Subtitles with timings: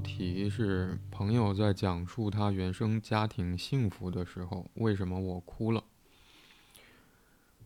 [0.00, 5.84] 题是朋友在讲述他原生家庭幸福的时候，为什么我哭了？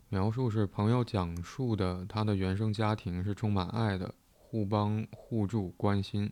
[0.09, 6.31] 描述是朋友讲述的他的原生家庭是充满爱的，互帮互助、关心，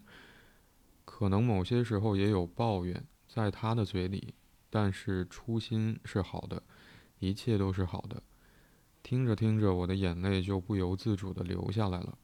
[1.05, 4.33] 可能某些时候也有抱怨，在他的嘴里，
[4.69, 6.61] 但是初心是好的，
[7.19, 8.21] 一切都是好的。
[9.01, 12.17] 听着听着，我的眼泪就不由自主的流下来了。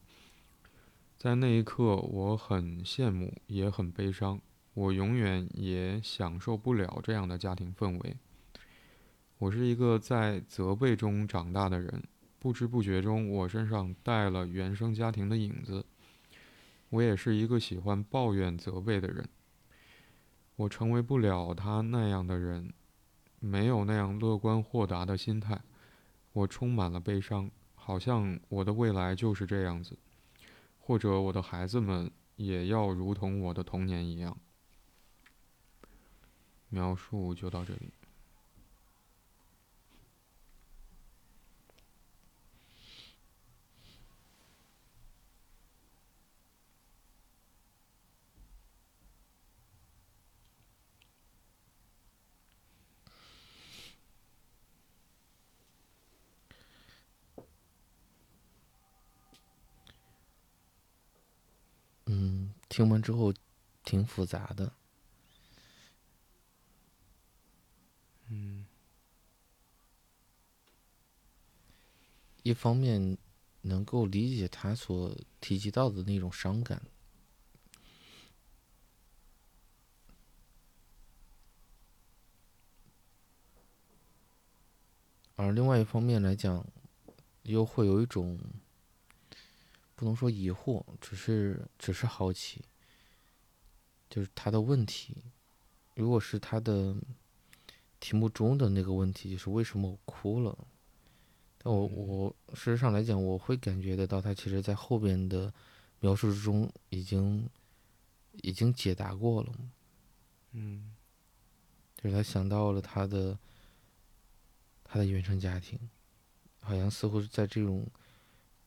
[1.20, 4.40] 在那一刻，我很羡慕，也很悲伤。
[4.74, 8.16] 我永远也享受不了这样的家庭氛围。
[9.38, 12.02] 我是一个在责备中长大的人，
[12.40, 15.86] 不知不觉中，我身上带了原生家庭的影子。
[16.88, 19.28] 我也是一个喜欢抱怨、责备的人。
[20.56, 22.72] 我成为不了他那样的人，
[23.42, 25.60] 没有那样乐观豁达的心态。
[26.32, 29.98] 我充满了悲伤，好像我的未来就是这样子。
[30.90, 34.36] 或者我的孩子们也要如同我的童年一样。
[36.70, 37.94] 描述就到这里。
[62.70, 63.34] 听完之后，
[63.84, 64.72] 挺复杂的。
[68.28, 68.68] 嗯，
[72.44, 73.18] 一方面
[73.62, 76.82] 能够理解他所提及到的那种伤感，
[85.36, 86.64] 而另外一方面来讲，
[87.42, 88.40] 又会有一种。
[90.00, 92.64] 不能说疑惑，只是只是好奇，
[94.10, 95.26] 就是他的问题，
[95.94, 96.96] 如果是他的
[98.00, 100.58] 题目中的那个问题，就是为什么我哭了？
[101.58, 105.54] 但我我事实上来讲，我会感觉得到，他其实在后边的
[106.00, 107.50] 描述之中已经
[108.42, 109.54] 已经解答过了。
[110.54, 110.96] 嗯，
[111.98, 113.38] 就是他想到了他的
[114.86, 115.78] 他的原生家庭，
[116.62, 117.86] 好像似乎是在这种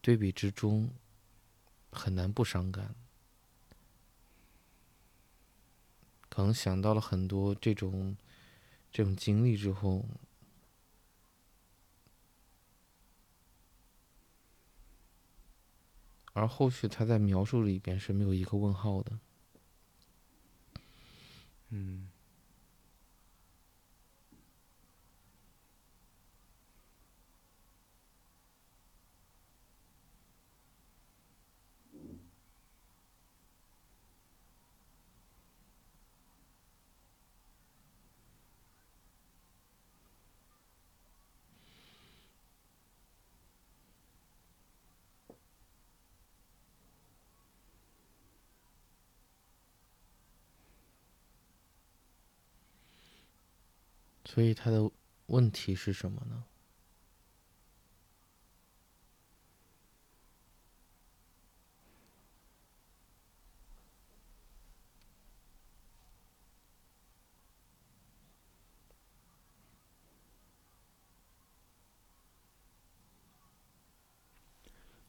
[0.02, 0.90] 对比之中。
[1.92, 2.94] 很难不伤感，
[6.28, 8.16] 可能想到了很多这种
[8.90, 10.06] 这种经历之后，
[16.32, 19.18] 而后续他在描述里边是没有一个问号的，
[21.68, 22.11] 嗯。
[54.34, 54.90] 所以他的
[55.26, 56.42] 问题是什么呢？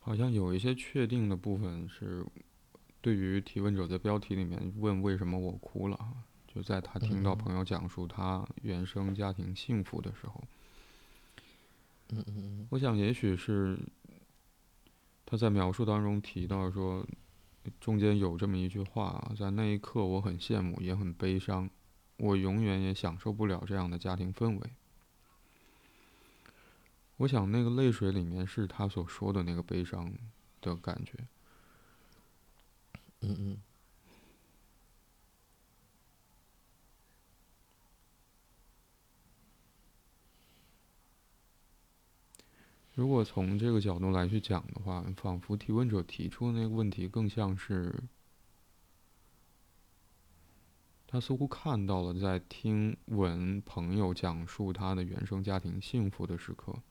[0.02, 2.26] 好像有一些确定的部分是，
[3.00, 6.26] 对于提问者在标题里面问为什么我哭了。
[6.53, 10.44] 就在他听到朋友讲述他原生家庭幸福的时候，
[12.09, 13.80] 嗯嗯我想也许是
[15.25, 17.03] 他在描述当中提到说，
[17.80, 21.68] 中间有这么一句话，在那一刻我很羡慕，也很悲伤，
[22.18, 24.69] 我永远也享受不了这样的家庭氛围。
[27.18, 30.13] 我想那个泪水里面是他所说的那个悲伤
[30.62, 31.13] 的感觉。
[33.22, 33.62] 嗯嗯。
[42.95, 48.04] 如果从这个角度来去讲的话，仿佛提问者提出的那个问题更像是，
[51.07, 56.84] 他似乎看到了在听闻朋友讲述他的原生家庭幸福的时刻，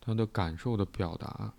[0.00, 1.52] 他的感受的表达。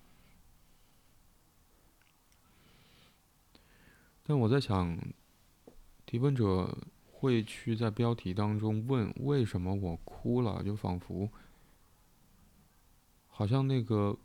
[4.24, 4.98] 但我在想，
[6.06, 6.78] 提问者。
[7.19, 11.28] 会去在标题当中问为什么我哭了，就仿佛
[13.28, 14.16] 好像那个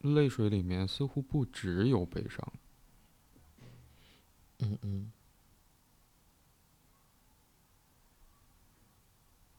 [0.00, 2.52] 泪水里面似乎不只有悲伤。
[4.58, 5.12] 嗯嗯。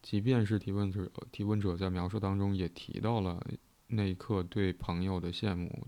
[0.03, 3.43] 即便是提问者，提问者在描述当中也提到了
[3.87, 5.87] 那一刻对朋友的羡慕，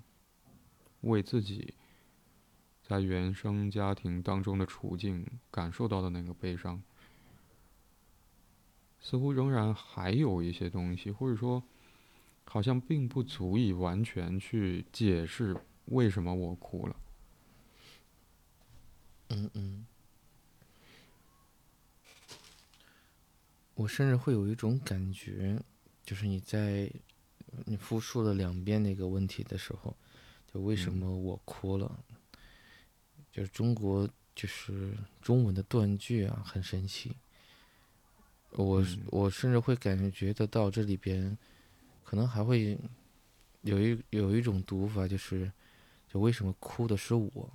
[1.01, 1.75] 为自己
[2.91, 6.83] 在原生家庭当中的处境感受到的那个悲伤，
[8.99, 11.63] 似乎仍然还有一些东西，或者说。
[12.43, 15.55] 好像并不足以完全去解释
[15.85, 16.95] 为什么我哭了。
[19.29, 19.85] 嗯嗯，
[23.75, 25.63] 我甚至会有一种感觉，
[26.03, 26.91] 就是你在
[27.63, 29.95] 你复述了两遍那个问题的时候，
[30.53, 32.03] 就为什么我哭了？
[33.31, 37.15] 就是中国就是中文的断句啊，很神奇。
[38.51, 41.37] 我我甚至会感觉得到这里边。
[42.03, 42.77] 可能还会
[43.61, 45.49] 有一有一种读法，就是
[46.09, 47.49] 就为什么哭的是我？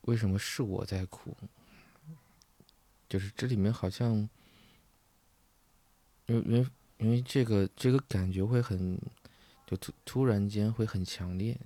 [0.00, 1.36] 为什么是我在哭？
[3.08, 4.28] 就是这里面好像，
[6.26, 6.66] 因为因为
[6.98, 9.00] 因为这个这个感觉会很，
[9.64, 11.56] 就突突然间会很强烈，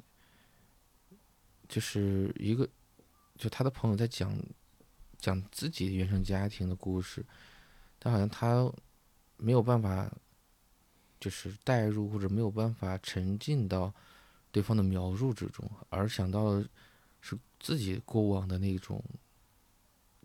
[1.73, 2.69] 就是一个
[3.39, 4.37] 就他的朋友在讲
[5.17, 7.25] 讲自己原生家庭的故事，
[7.99, 8.71] 但好像他
[9.39, 10.13] 没有办法。
[11.23, 13.95] 就是代入或者没有办法沉浸到
[14.51, 16.61] 对方的描述之中，而想到
[17.21, 19.01] 是自己过往的那种，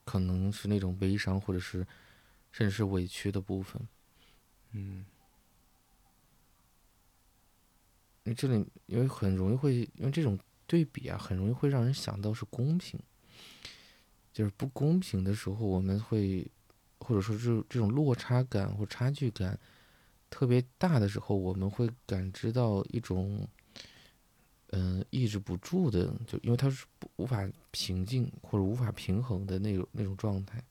[0.03, 1.85] 可能是那种悲伤，或者是
[2.51, 3.79] 甚至是委屈的部分。
[4.71, 5.05] 嗯，
[8.23, 10.35] 因为这里因为很容易会因为这种
[10.67, 12.99] 对比啊，很容易会让人想到是公平，
[14.31, 16.45] 就是不公平的时候，我们会
[16.99, 19.57] 或者说这这种落差感或差距感。
[20.29, 23.47] 特别大的时候，我们会感知到一种，
[24.71, 26.85] 嗯，抑制不住的，就因为它是
[27.15, 30.61] 无法平静或者无法平衡的那种那种状态。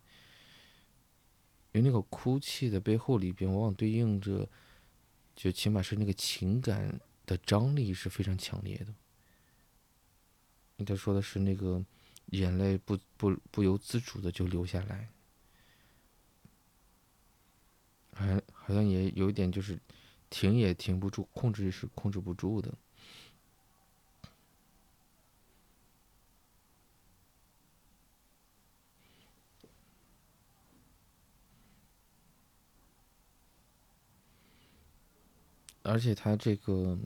[1.73, 4.47] 因为那个哭泣的背后里边，往往对应着，
[5.35, 8.95] 就起码是那个情感的张力是非常强烈的。
[10.85, 11.83] 他说的是那个
[12.27, 15.09] 眼泪不不不由自主的就流下来。
[18.13, 19.79] 还好像也有一点，就是
[20.31, 22.73] 停也停不住，控制是控制不住的。
[35.83, 36.99] 而且他这个，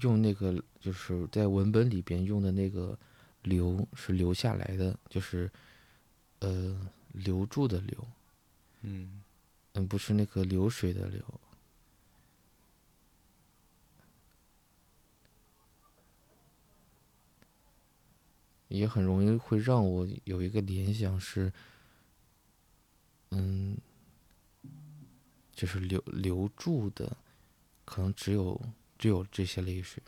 [0.00, 2.98] 用那个就是在文本里边用的那个
[3.42, 5.50] “留”是留下来的，就是
[6.40, 8.06] 呃留住的“留”。
[8.82, 9.22] 嗯，
[9.72, 11.22] 嗯，不是那个流水的流，
[18.68, 21.52] 也很容易会让我有一个联想是，
[23.30, 23.76] 嗯，
[25.52, 27.16] 就是留留住的，
[27.84, 28.60] 可能只有
[29.04, 30.02] 只有这些泪水。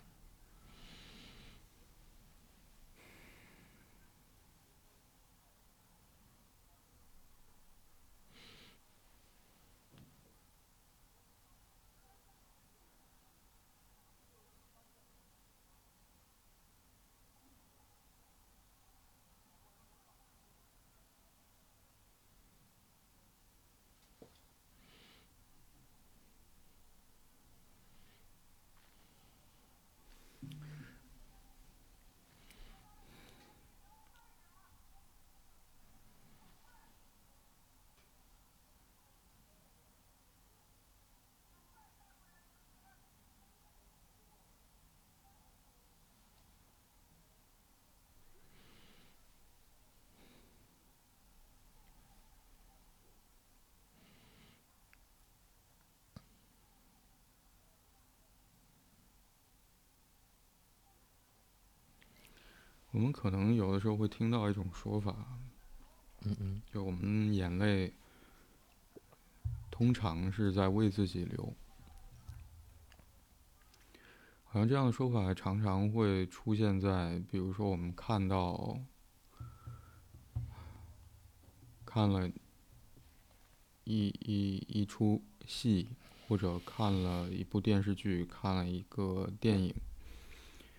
[62.97, 65.37] 我们可能有的时候会听到一种说法，
[66.23, 67.93] 嗯嗯，就我们眼泪
[69.69, 71.53] 通常是在为自己流，
[74.45, 78.79] 好像这样的说法常常会出现在，比如说我们看到
[81.85, 82.27] 看了
[83.83, 85.87] 一一一出戏，
[86.27, 89.71] 或者看了一部电视剧，看了一个电影，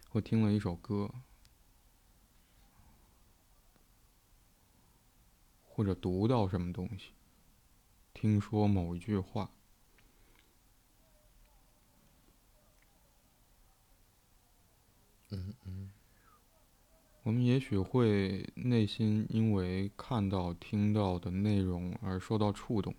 [0.08, 1.08] 或听了一首歌。
[5.78, 7.12] 或者读到什么东西，
[8.12, 9.48] 听说某一句话。
[15.28, 15.92] 嗯嗯。
[17.22, 22.92] 我们也许会内心因为看到、听到的内容而受到触动。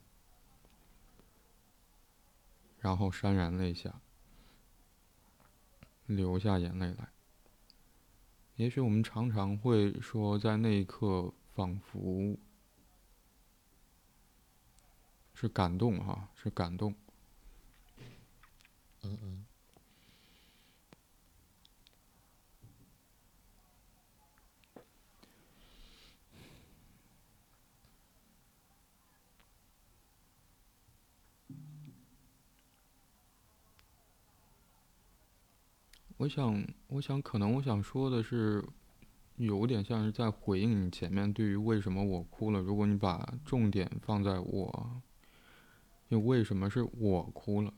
[2.77, 3.99] 然后潸然泪下。
[6.05, 7.09] 流下眼泪来。
[8.55, 12.39] 也许我们常常会说，在那一刻仿佛。
[15.39, 16.93] 是感动，哈，是感动。
[19.03, 19.45] 嗯嗯。
[36.17, 38.61] 我想，我想，可能我想说的是，
[39.37, 42.59] 有点像是在回应你前面对于为什么我哭了。
[42.59, 45.01] 如果你把重点放在我，
[46.09, 47.73] 又为什么是我哭了？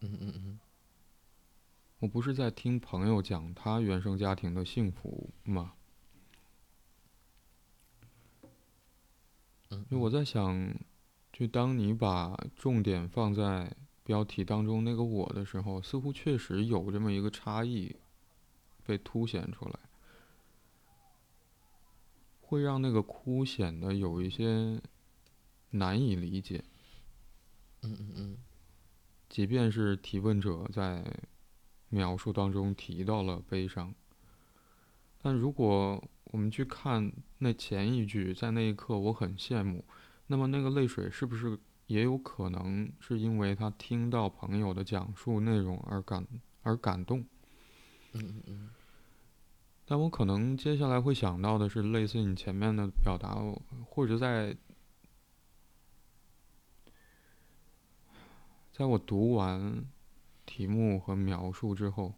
[0.00, 0.60] 嗯嗯嗯。
[2.00, 5.74] 我不是在听朋友讲他原生家庭的幸福吗？
[9.70, 9.86] 嗯。
[9.90, 10.74] 因为我在想，
[11.32, 13.76] 就当你把重点放在。
[14.06, 17.96] 标题当中那个我的时候，似乎确实有这么一个差异
[18.84, 19.80] 被凸显出来，
[22.42, 24.78] 会让那个哭显得有一些
[25.70, 26.62] 难以理解。
[27.84, 28.38] 嗯嗯嗯。
[29.28, 31.04] 即便是提问者在
[31.88, 33.94] 描述当中提到了悲伤，
[35.22, 39.84] 但如果我们去看那前一句，在那一刻我很羡慕，
[40.26, 41.58] 那么那个泪水是不是？
[41.86, 46.26] 也有可能是因为他听到朋友的讲述内容而感
[46.62, 47.20] 而感动。
[48.12, 48.70] 嗯嗯嗯。
[49.84, 53.36] 但我可能接下来会想到的是类似你前面的表达，
[53.84, 54.56] 或者在
[58.74, 59.86] 在我读完
[60.44, 62.12] 题目和描述之后，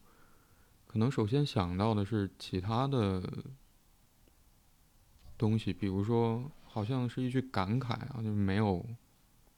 [0.86, 3.22] 可能首先想到的是其他的
[5.36, 8.84] 东西，比如说好像是一句感慨啊，就是没有。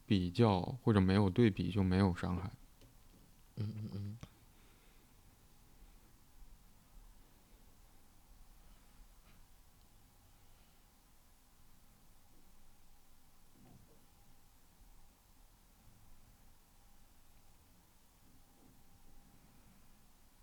[0.09, 2.51] 比较或者没有对比就没有伤害。
[3.57, 4.17] 嗯嗯嗯。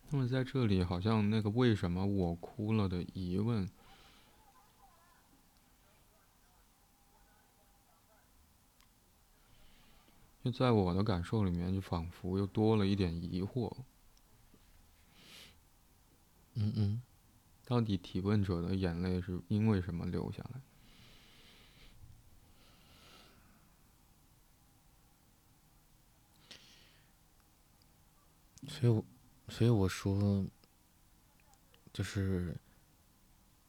[0.09, 3.69] 那么在这里，好像那个为什么我哭了的疑问。
[10.45, 13.77] 就在我的感受里面，就仿佛又多了一点疑惑。
[16.55, 17.03] 嗯嗯，
[17.65, 20.61] 到底提问者的眼泪是因为什么流下来？
[28.69, 29.05] 所以，我
[29.49, 30.47] 所以我说，
[31.93, 32.57] 就是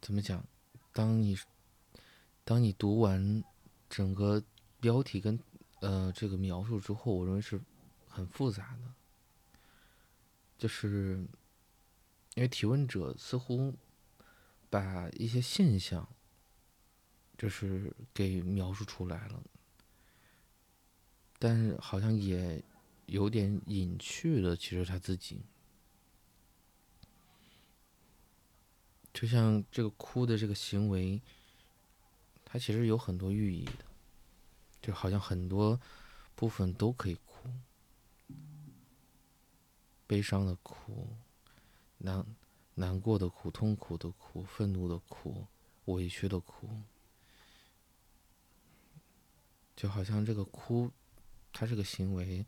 [0.02, 0.46] 怎么讲？
[0.92, 1.38] 当你
[2.44, 3.44] 当你读完
[3.90, 4.44] 整个
[4.80, 5.40] 标题跟。
[5.80, 7.62] 呃，这个描述之后，我认为是
[8.08, 8.96] 很复杂的，
[10.58, 11.18] 就是
[12.34, 13.76] 因为提问者似乎
[14.72, 16.10] 把一些现象，
[17.38, 19.44] 就是给描述出来了，
[21.38, 22.64] 但是好像也
[23.06, 24.56] 有点隐去了。
[24.56, 25.46] 其实他自己，
[29.18, 31.20] 就像这个哭的这个行为，
[32.46, 33.84] 它其实有很多寓意的。
[34.80, 35.82] 就好像很多
[36.36, 37.50] 部分都可以哭，
[40.06, 41.08] 悲伤的哭，
[41.98, 42.24] 难
[42.76, 45.48] 难过的哭，痛苦的哭，愤怒的哭，
[45.86, 46.70] 委屈的哭，
[49.76, 50.92] 就好像这个哭，
[51.52, 52.46] 它是个行为，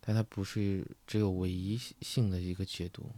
[0.00, 3.12] 但它不是只有唯一性的一个解读。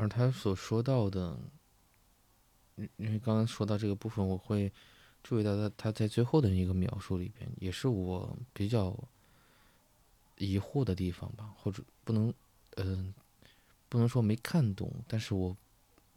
[0.00, 1.38] 而他所说到的，
[2.96, 4.72] 因为刚刚说到这个部分，我会
[5.22, 8.96] 注意到他他在最后的一个描述里边，也是我比较
[10.38, 12.32] 疑惑的地方吧，或者不能，
[12.76, 13.12] 嗯，
[13.90, 15.54] 不能说没看懂，但是我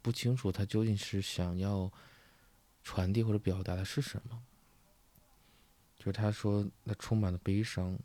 [0.00, 1.92] 不清楚他究竟是想要
[2.82, 4.42] 传递或者表达的是什么。
[5.98, 7.98] 就是他说，那充满了悲伤，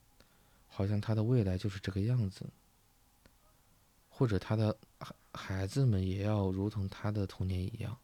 [0.67, 2.45] 好像他的未来就是这个样子，
[4.19, 4.77] 或者他的。
[5.33, 7.97] 孩子们也要如同他的童年一样。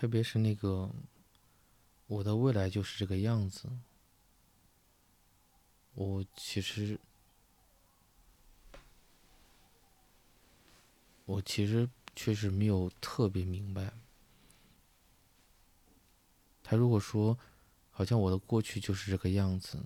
[0.00, 0.88] 特别是那个
[2.06, 3.68] 我的未来就是这个样子，
[5.94, 7.00] 我其实
[11.24, 13.92] 我其实确实没有特别明白。
[16.62, 17.36] 他如果说，
[17.90, 19.84] 好像我的过去就是这个样子，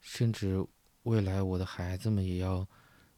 [0.00, 0.64] 甚至
[1.02, 2.64] 未来我的孩子们也要，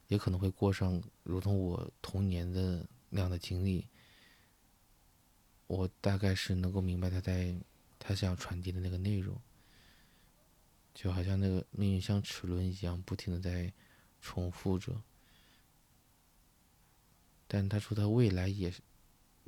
[0.08, 3.86] 也可能会过上如同我童年的那样的经历。
[5.66, 7.54] 我大概是能够明白他在
[7.98, 9.40] 他想传递的那个内容，
[10.94, 13.72] 就好像那个命运像齿轮一样，不停的在
[14.20, 15.02] 重复着。
[17.48, 18.72] 但他说他未来也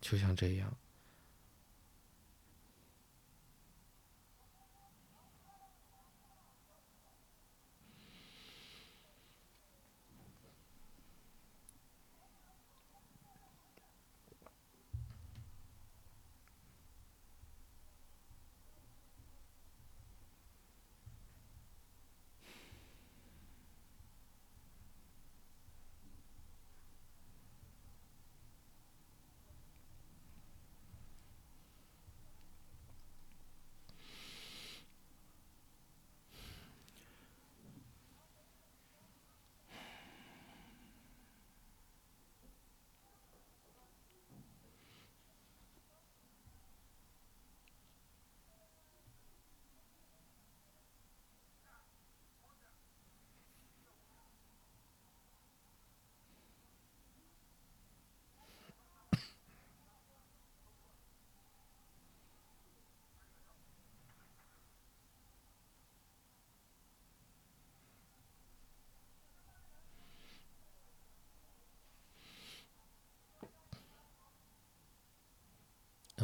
[0.00, 0.76] 就像这样。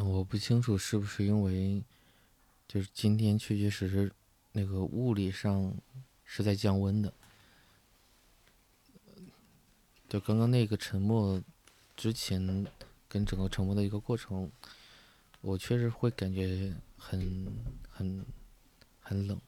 [0.07, 1.83] 我不清楚是不是因为，
[2.67, 4.11] 就是今天确确实实，
[4.51, 5.73] 那个物理上
[6.23, 7.11] 是在降温的。
[10.07, 11.41] 就刚刚那个沉默
[11.97, 12.67] 之前，
[13.09, 14.51] 跟整个沉默的一个过程，
[15.41, 17.47] 我确实会感觉很
[17.89, 18.25] 很
[19.01, 19.41] 很冷。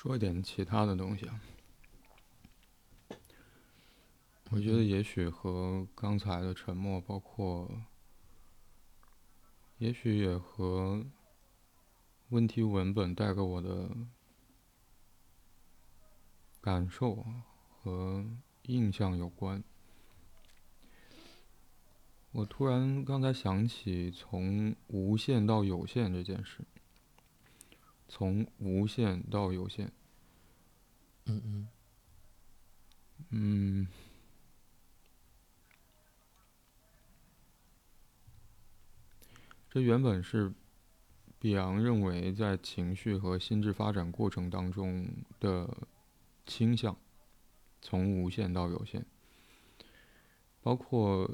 [0.00, 1.40] 说一点其他的东西啊，
[4.50, 7.68] 我觉得也许和刚才的沉默，包括，
[9.78, 11.04] 也许也和
[12.28, 13.90] 问题文本带给我的
[16.60, 17.26] 感受
[17.68, 18.24] 和
[18.66, 19.64] 印象有关。
[22.30, 26.64] 我突然刚才想起从无限到有限这件事。
[28.08, 29.92] 从无限到有限，
[31.26, 31.68] 嗯嗯，
[33.30, 33.86] 嗯，
[39.70, 40.52] 这原本是
[41.38, 45.06] 比昂认为在情绪和心智发展过程当中
[45.38, 45.86] 的
[46.46, 46.96] 倾向，
[47.82, 49.04] 从无限到有限，
[50.62, 51.30] 包括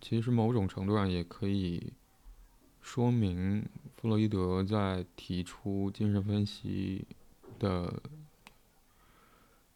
[0.00, 1.94] 其实某种程度上也可以
[2.82, 3.66] 说明。
[4.00, 7.04] 弗洛伊德在提出精神分析
[7.58, 8.00] 的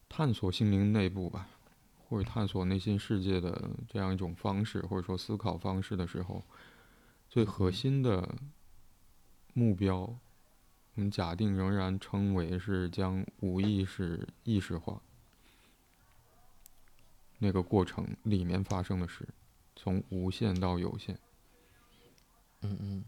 [0.08, 1.48] 探索心灵内部吧，
[2.08, 6.40] 或者探索内心世界的这样一种方式，或者说思考方式的时候，
[7.28, 8.37] 最核心的
[9.54, 9.96] 目标，
[10.94, 15.02] 我们假定仍然称为是将无意识意识化。
[17.38, 19.26] 那个过程里面发生的事，
[19.74, 21.18] 从无限到有限。
[22.61, 23.04] 嗯嗯。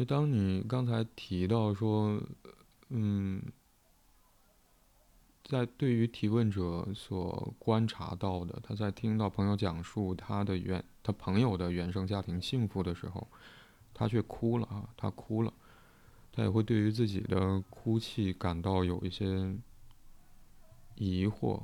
[0.00, 2.18] 就当你刚才提到说，
[2.88, 3.42] 嗯，
[5.44, 13.28] 在对于提问者所观察到的，他在听到朋友讲述他的原他朋友的原生家庭幸福的时候，
[13.92, 15.52] 他却哭了啊，他哭了，
[16.32, 19.54] 他也会对于自己的哭泣感到有一些
[20.94, 21.60] 疑惑。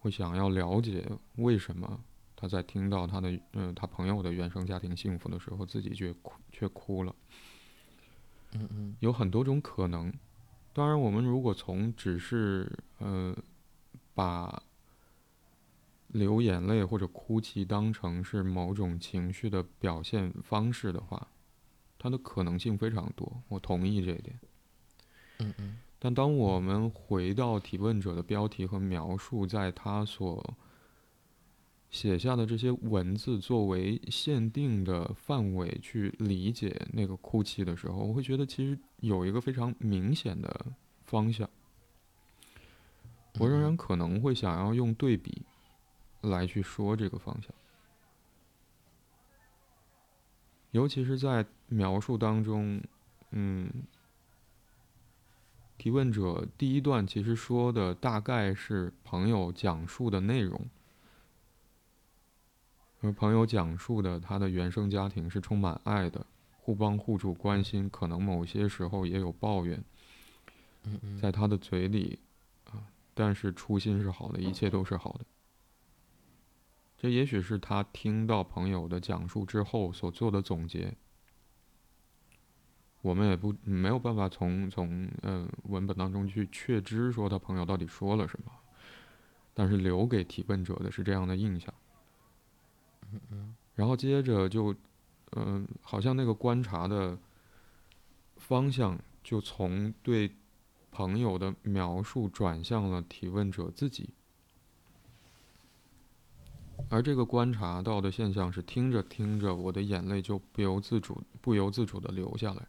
[0.00, 2.00] 会想要了解为什么
[2.34, 7.14] 他在听到他的嗯他朋友的原生家庭幸福的时候，自己却哭却哭了。
[8.54, 10.12] 嗯嗯，有很多种可能。
[10.72, 13.36] 当然，我们如果从只是呃
[14.14, 14.62] 把
[16.08, 21.28] 流眼泪或者哭泣当成是某种情绪的表现方式的话，
[21.98, 23.42] 它的可能性非常多。
[23.48, 24.40] 我同意这一点。
[25.38, 25.78] 嗯嗯。
[25.98, 30.56] 但当我们回到提问者的标题和描述，在他所
[31.92, 40.66] 写下的这些文字作为限定的范围去理解那个哭泣的时候，我会觉得其实有一个非常明显的
[41.04, 41.48] 方向。
[43.38, 45.42] 我仍然可能会想要用对比
[46.22, 47.50] 来去说这个方向，
[50.70, 52.82] 尤其是在描述当中，
[53.30, 53.70] 嗯。
[55.78, 60.64] 提问者第一段其实说的大概是朋友讲述的内容，
[63.02, 69.82] 而朋友讲述的他的原生家庭是充满爱的，互帮互助、关心，可能某些时候也有抱怨。
[71.20, 72.18] 在他的嘴里，
[72.64, 75.24] 啊，但是初心是好的，一切都是好的。
[76.96, 80.94] 这也许是他听到朋友的讲述之后所做的总结。
[83.00, 88.52] 我们也不没有办法从从呃文本当中去确知说他朋友到底说了什么，
[89.52, 91.74] 但是留给提问者的是这样的印象。
[93.74, 94.74] 然后接着就，
[95.32, 97.18] 嗯，好像那个观察的
[98.36, 100.30] 方向就从对
[100.90, 104.10] 朋友的描述转向了提问者自己，
[106.90, 112.66] 而这个观察到的现象是听着听着，我的眼泪就不由自主不由自主的流下来。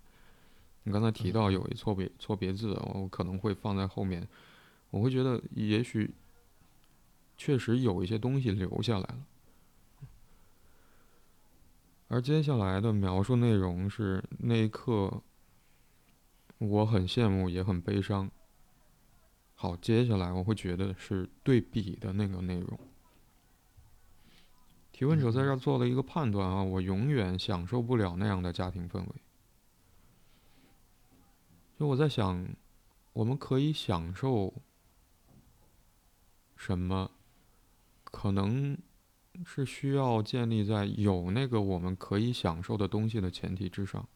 [0.84, 4.28] 你刚才提到有一错别错别字，我可能会放在后面。
[4.90, 6.14] 我会觉得也许
[7.36, 9.26] 确实有一些东西留下来了，
[12.08, 15.24] 而接下来的描述内容是那一刻，
[16.60, 18.30] 我很羡慕也很悲伤。
[19.56, 22.80] 好，接下来我会觉得是对比的那个内容。
[24.92, 29.08] 提问者在这做了一个判断啊，我永远享受不了那样的家庭氛围。
[31.80, 32.48] 就我在想，
[33.14, 34.54] 我们可以享受
[36.56, 37.10] 什么？
[38.04, 38.78] 可能
[39.46, 44.08] 是需要建立在有那个我们可以享受的东西的前提之上。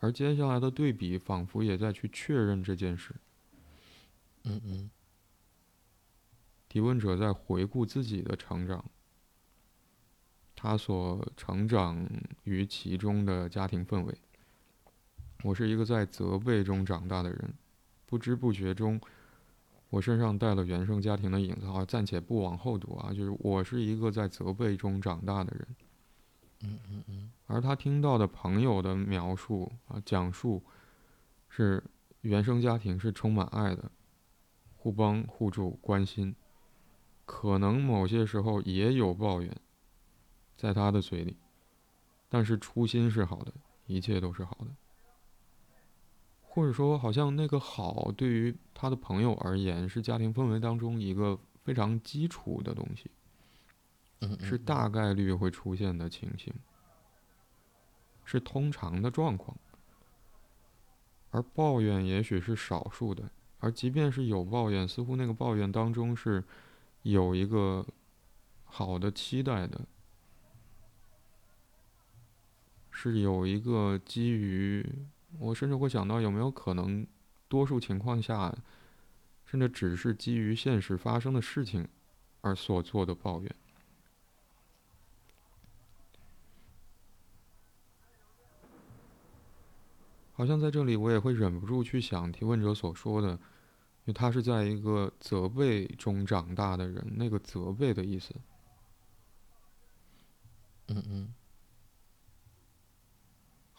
[0.00, 3.14] 而接下来的对比，仿佛也在去确认这件事。
[4.44, 4.90] 嗯嗯。
[6.68, 8.84] 提问者在回顾自己的成长，
[10.56, 12.08] 他所成长
[12.44, 14.18] 于其中的家庭氛围。
[15.44, 17.54] 我是一个在责备中长大的人，
[18.06, 19.00] 不知不觉中，
[19.92, 21.66] 我身上带了原生家庭的影子。
[21.66, 25.76] 啊，暂且不往后读啊，就是我是一个在责备中长大的人。
[26.62, 27.30] 嗯嗯嗯。
[27.46, 30.62] 而他听到的朋友的描述啊，讲述
[31.50, 31.84] 是
[32.22, 33.90] 原生家庭是充满爱的，
[34.76, 36.34] 互帮互助、关心，
[37.26, 39.54] 可能某些时候也有抱怨，
[40.56, 41.36] 在他的嘴里，
[42.30, 43.52] 但是初心是好的，
[43.84, 44.68] 一切都是好的。
[46.54, 53.10] 或者说，好像那个好对于他的朋友而言，是家庭氛围当中一个非常基础的东西，
[54.38, 56.52] 是大概率会出现的情形，
[58.26, 59.56] 是通常的状况。
[61.30, 66.44] 而抱怨也许是少数的，而即便是有抱怨，似乎那个抱怨当中是
[67.00, 67.86] 有一个
[68.64, 69.86] 好的期待的，
[72.90, 74.86] 是有一个基于。
[75.38, 77.06] 我甚至会想到，有没有可能，
[77.48, 78.54] 多数情况下，
[79.44, 81.88] 甚至只是基于现实发生的事情
[82.40, 83.54] 而所做的抱怨。
[90.34, 93.38] 好像在这里，我也会忍不住去想提问者所说的，因
[94.06, 98.34] 为他是在一个责备中长大的人，那个责备的意思。
[100.88, 101.34] 嗯嗯，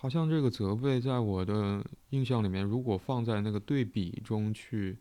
[0.04, 4.98] 好像这个责备在我的印象里面，如果放在那个对比中去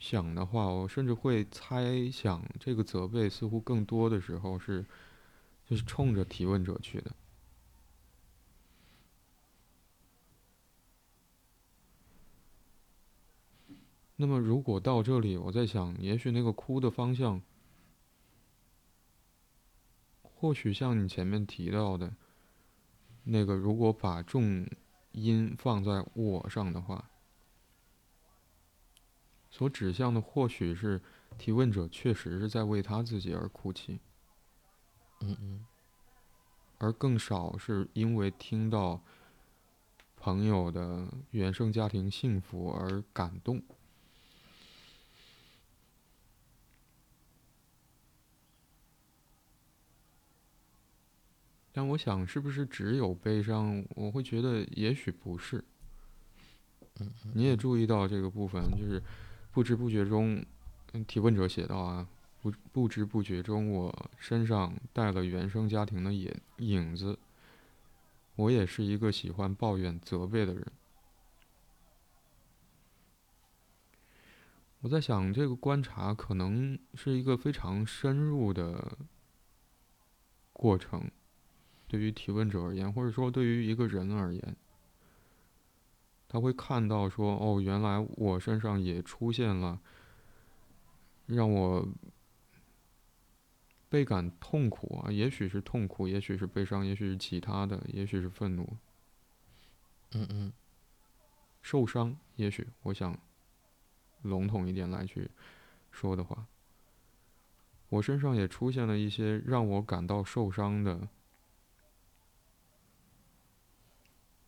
[0.00, 4.84] 想的话，我甚至会猜想，这个责备似乎更多的时候是，
[5.64, 7.12] 就是冲着提问者去的。
[14.16, 17.40] 那么，如果到这里，我在想，也许那个哭的方向，
[20.22, 22.12] 或许像你前面提到的，
[23.28, 24.64] 那个如果把重
[25.10, 27.10] 音放在我上的话，
[29.50, 31.02] 所指向的或许是
[31.36, 33.98] 提问者确实是在为他自己而哭泣，
[35.20, 35.66] 嗯嗯，
[36.78, 39.00] 而更少是因为听到
[40.16, 43.62] 朋友的原生家庭幸福而感动。
[51.76, 53.84] 但我想，是不是只有悲伤？
[53.90, 55.62] 我会觉得，也许不是。
[57.34, 59.02] 你也注意到这个部分，就是
[59.52, 60.42] 不知不觉中，
[61.06, 62.08] 提问者写道啊，
[62.40, 67.18] 不不知不觉中，我身上带了原生家庭的影影子。
[68.36, 70.66] 我也是一个喜欢抱怨、责备的人。
[74.80, 78.96] 我在想，这个观察可能是一个非常深入的
[80.54, 81.10] 过程。
[81.88, 84.56] 对于提问者而言，或者说对于一个人而言，
[86.28, 89.80] 他会看到说：“哦，原来我身上也出现了
[91.26, 91.86] 让我
[93.88, 98.68] 倍感痛苦啊，也许是痛苦，也许是悲伤，也许是其他的，也许是愤怒，
[100.10, 100.52] 嗯嗯，
[101.62, 103.16] 受伤，也许我想
[104.22, 105.30] 笼统一点来去
[105.92, 106.46] 说的话，
[107.88, 111.08] 我身上也出现了一些让我感到受伤的。”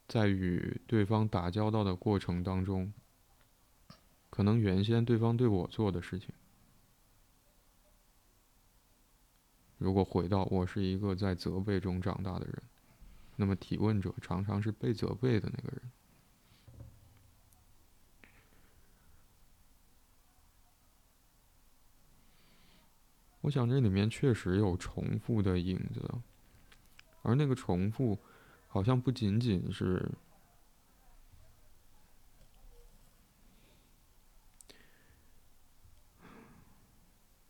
[0.08, 2.90] 在与对方打交道的过程当中，
[4.30, 6.30] 可能原先对方对我做的事情，
[9.76, 12.62] 如果回到我是一个在责备中长大的人，
[13.36, 15.82] 那么提问者常常是被责备的那个人。
[23.42, 26.02] 我想这里面确实有重复的影子，
[27.20, 28.18] 而那个重复。
[28.68, 30.08] 好像不仅仅是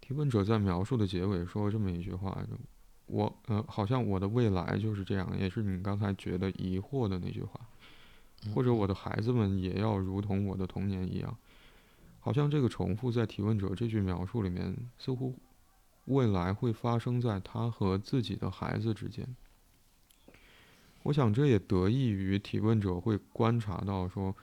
[0.01, 2.43] 提问者在描述的结尾说这么一句话
[3.05, 7.61] ：“我呃，好像我的未来就是这样。”也是你刚才觉得疑惑的那句话，
[8.55, 11.37] 或者我的孩子们也要如同我的童年一样。
[12.21, 15.39] 好像这个重复在提问者这句描述里面，似乎
[16.07, 19.37] 未来会发生在他和自己的孩子之间。
[21.09, 24.37] 我想，这也得益于提问者会观察到说，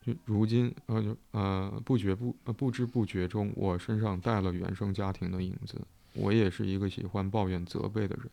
[0.00, 5.84] 就如今呃呃不觉不不知不觉中，我身上带了原生家庭的影子。
[6.12, 8.30] 我也是一个喜欢抱怨责备的人。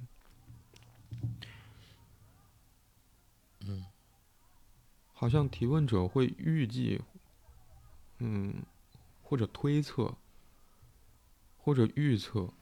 [3.61, 3.85] 嗯，
[5.11, 7.01] 好像提问者会预计，
[8.19, 8.53] 嗯，
[9.23, 10.13] 或者推测，
[11.57, 12.53] 或者预测。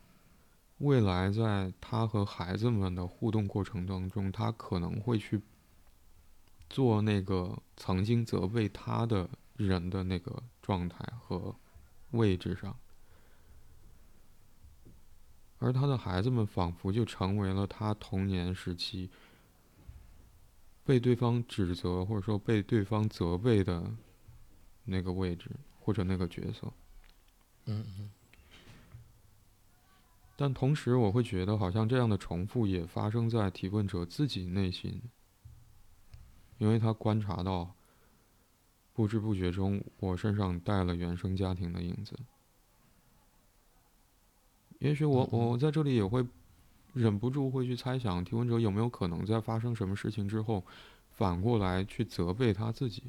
[0.80, 5.42] 未来，在他和孩子们的互动过程当中，他可能会去
[6.70, 11.56] 做那个曾经责备他的人的那个状态和
[12.12, 12.78] 位置上，
[15.58, 19.10] 而他的孩子们仿佛就成为了他童年时期
[20.84, 23.92] 被对方指责或者说被对方责备的
[24.86, 26.72] 那个位置或者那个角色。
[27.66, 28.12] 嗯嗯。
[30.39, 35.02] 但同时，我会觉得好像这样的重复也发生在提问者自己内心，
[36.60, 37.73] 因为他观察到，
[38.93, 42.15] 不知不觉中，我身上带了原生家庭的影子。
[44.78, 46.23] 也许我我在这里也会
[46.93, 50.63] 忍不住会去猜想，提问者有没有可能在发生什么事情之后，
[51.10, 53.02] 反过来去责备他自己。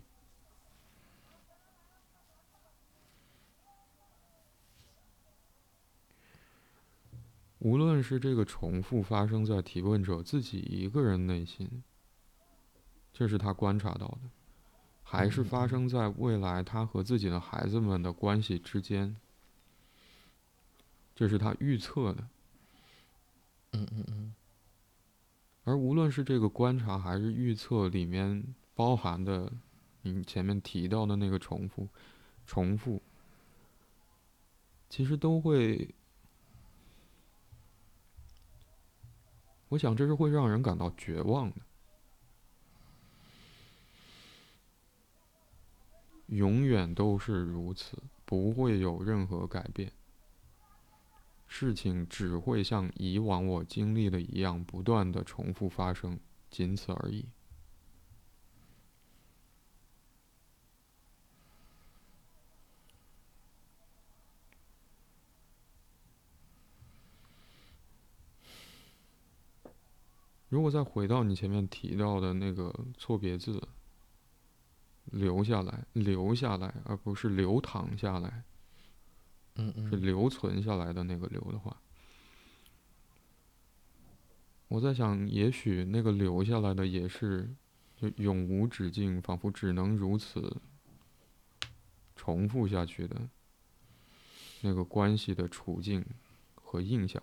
[7.60, 11.82] 无论是这个重复发生在提问者自己一个人内心，
[13.12, 14.30] 这是他观察到的，
[15.02, 19.16] 还是发生在未来他和自己的孩子们的关系之间，
[21.14, 22.28] 这是他预测的。
[23.72, 24.34] 嗯嗯嗯。
[25.64, 29.52] 而无论是这个观察还是预测里面包含的，
[30.02, 31.88] 你前面提到的那个重复，
[32.46, 33.02] 重复，
[34.88, 35.94] 其实都会，
[39.68, 41.56] 我想这是会让人感到绝望的。
[46.26, 49.90] 永远都是如此，不会有任何改变。
[51.46, 57.24] 事情只会像以往我经历的一样，不断的重复发生，仅此而已。
[70.48, 73.62] 如果再回到你前面提到的那个错别字，
[75.04, 78.44] 留下来，留下来，而不是流淌下来，
[79.56, 81.80] 嗯嗯，是留存下来的那个留的话，
[84.68, 87.54] 我在想，也许那个留下来的也是
[87.96, 90.60] 就永无止境，仿佛只能如此
[92.16, 93.28] 重复下去的
[94.62, 96.04] 那个关系的处境
[96.54, 97.22] 和印象。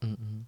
[0.00, 0.46] 嗯嗯。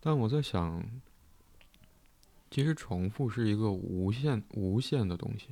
[0.00, 0.84] 但我在想，
[2.50, 5.48] 其实重复是一个无限、无限的东西，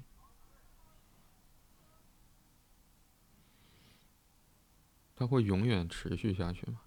[5.15, 6.81] 它会永远持续下去吗？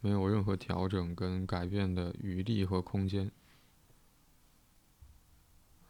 [0.00, 3.30] 没有任何调整跟改变的余地和空间，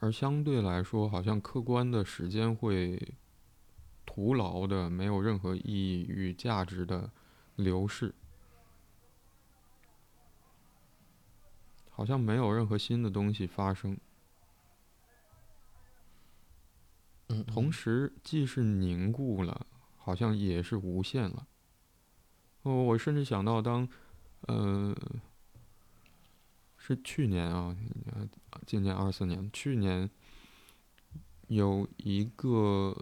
[0.01, 3.15] 而相对来说，好像客观的时间会
[4.05, 7.11] 徒劳的、没有任何意义与价值的
[7.57, 8.15] 流逝。
[11.95, 13.97] 好像没有任何新的东西发生，
[17.29, 19.67] 嗯，同时既是凝固了，
[19.99, 21.47] 好像也是无限了。
[22.63, 23.87] 哦，我甚至想到，当，
[24.43, 24.97] 呃，
[26.79, 27.77] 是去年啊，
[28.67, 30.09] 今年二四年，去年
[31.49, 32.97] 有一个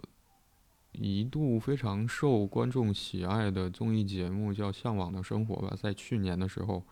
[0.91, 6.85] 一度非常受观众喜爱的综艺节目叫《向往的生活》吧，在去年的时候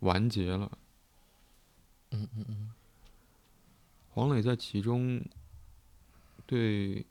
[0.00, 0.78] 完结了。
[2.16, 2.70] 嗯嗯嗯，
[4.10, 5.22] 黄磊在其中
[6.46, 7.04] 对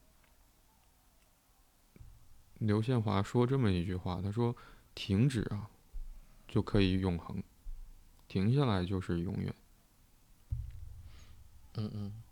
[2.57, 4.55] 刘宪华说这么一句话：“他说，
[4.95, 5.69] 停止啊，
[6.47, 7.37] 就可以永恒；
[8.27, 9.53] 停下来就是永远。”
[11.77, 12.23] 嗯嗯。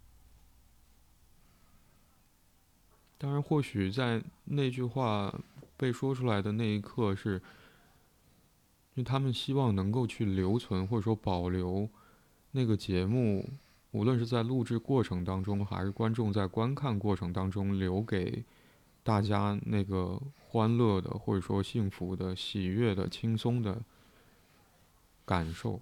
[3.20, 5.40] 当然，或许在那句话
[5.78, 7.36] 被说出来的那一刻，是，
[8.96, 11.88] 因为他们希望能够去留存，或者说保留。
[12.56, 13.50] 那个节目，
[13.90, 18.46] 无论是在录制过程当中，还是观众在观看过程当中，留给
[19.02, 23.82] 大家那个欢乐的，或者说幸福的、喜悦的、轻松的
[25.26, 25.82] 感受、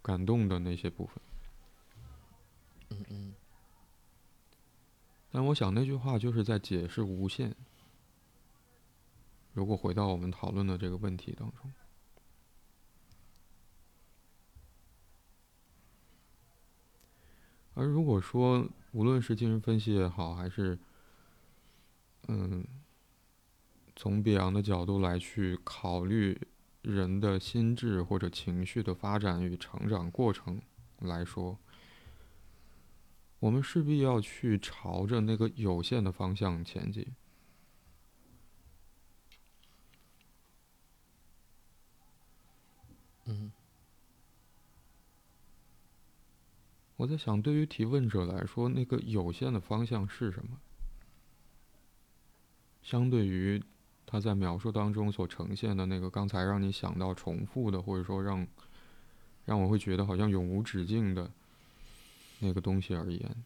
[0.00, 1.16] 感动的那些部分。
[2.88, 3.34] 嗯嗯。
[5.30, 7.54] 但我想那句话就是在解释无限。
[9.52, 11.70] 如果回到我们讨论的这个问题当中。
[17.80, 20.78] 而如果说，无论是精神分析也好，还是，
[22.28, 22.62] 嗯，
[23.96, 26.38] 从比昂的角度来去考虑
[26.82, 30.60] 人的心智或者情绪的发展与成长过程
[30.98, 31.58] 来说，
[33.38, 37.06] 我们势必要去朝着那个有限的方向前进。
[43.24, 43.50] 嗯。
[47.00, 50.60] 我在想，对于提问者来说，那个有限的方向是什么？
[52.82, 53.62] 相对于
[54.04, 58.46] 他在描述当中所呈现的那个刚才让你想到重复的，或者说让
[59.46, 61.30] 让我会觉得好像永无止境的
[62.40, 63.44] 那个东西而言，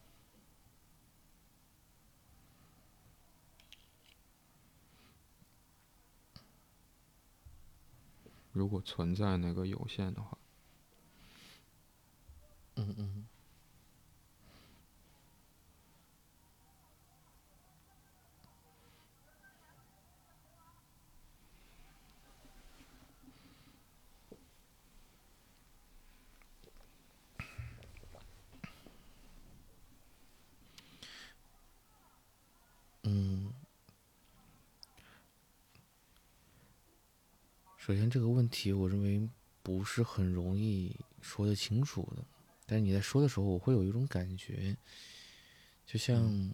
[8.50, 10.36] 如果存在那个有限的话，
[12.74, 13.26] 嗯嗯。
[37.86, 39.28] 首先，这个问题我认为
[39.62, 42.24] 不是很容易说得清楚的。
[42.64, 44.74] 但是你在说的时候，我会有一种感觉，
[45.84, 46.50] 就像，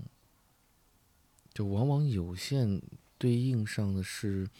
[1.54, 2.82] 就往往有限
[3.16, 4.50] 对应上的是，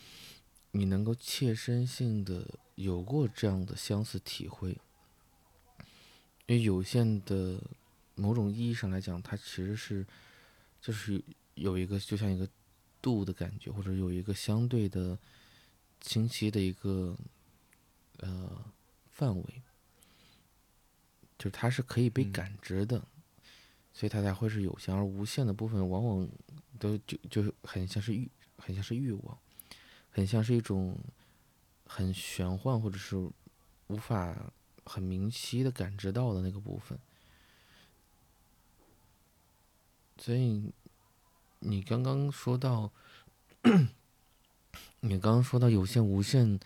[0.71, 2.47] 你能够切身性的
[2.77, 4.79] 有过这样的相似体会。
[6.47, 7.61] 因为有限的
[8.15, 10.07] 某种意义上来讲，它其实是，
[10.81, 11.21] 就是
[11.55, 12.49] 有一个就像一个
[13.03, 15.19] 度的感觉，或者有一个相对的
[16.01, 17.17] 清晰的一个
[18.19, 18.65] 呃
[19.11, 19.63] 范围，
[21.39, 23.03] 就是它是可以被感知的。
[23.93, 26.29] 所以它才会是有限，而无限的部分往往
[26.79, 29.39] 都就就很像是欲，很像是欲望，
[30.11, 30.97] 很像是一种
[31.85, 33.17] 很玄幻或者是
[33.89, 34.53] 无法
[34.85, 36.99] 很明晰的感知到的那个部分。
[40.19, 40.73] 所以
[41.59, 42.93] 你刚刚说到，
[45.01, 46.59] 你刚刚说到有限无限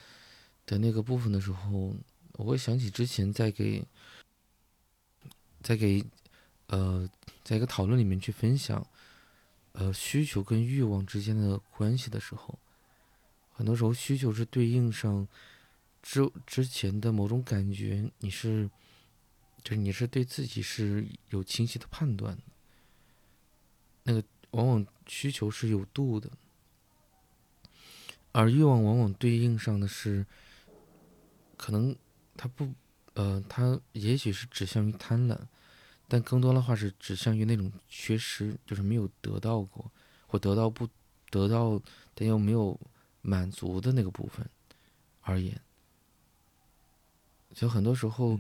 [0.67, 1.95] 的那个部分的时候，
[2.33, 3.85] 我会想起之前在给
[5.63, 6.05] 在给。
[6.69, 7.07] 呃，
[7.45, 8.85] 在一个讨论里面去分享，
[9.73, 12.59] 呃，需求跟欲望之间的关系的时候，
[13.53, 15.29] 很多时候需求是对应上
[16.03, 18.69] 之之前的某种感觉，你是，
[19.63, 22.43] 就是你是对自己是有清晰的判断的，
[24.05, 26.31] 那个往往需求是有度的，
[28.35, 30.27] 而欲望往往对应上的是，
[31.57, 31.95] 可能
[32.37, 32.69] 它不，
[33.15, 35.39] 呃，它也许是指向于贪婪。
[36.09, 39.89] 但更多的话是指向于那种缺失，就是没有得到过，
[40.27, 40.89] 或得到不
[41.31, 41.81] 得到，
[42.13, 42.79] 但又没有
[43.23, 44.45] 满足的那个部分
[45.21, 45.59] 而言。
[47.55, 48.37] 就很多时候，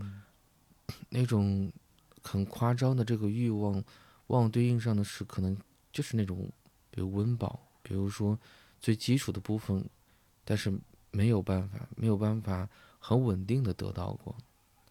[1.09, 1.73] 那种
[2.21, 3.75] 很夸张的这个欲望，
[4.27, 5.57] 往往对应上的是可能
[5.93, 6.51] 就是那种，
[6.91, 8.37] 比如温饱，比如说
[8.85, 9.89] 最基础的部分，
[10.45, 10.71] 但是
[11.11, 12.69] 没有办法，没有办法
[12.99, 14.37] 很稳定的得到过，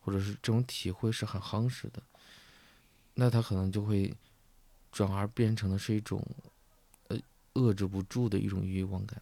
[0.01, 2.01] 或者是这种体会是很夯实的。
[3.13, 4.11] 那他可能就会
[4.91, 6.19] 转而变成的是一种
[7.09, 7.19] 呃
[7.53, 9.21] 遏制不住的一种欲望感，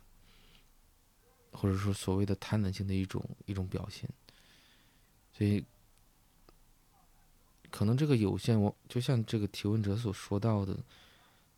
[1.52, 4.10] 或者说所谓的贪婪性的一种一种表现。
[5.34, 5.66] 所以，
[7.70, 10.78] 可能这个有限，我就像这个提问者所说到的，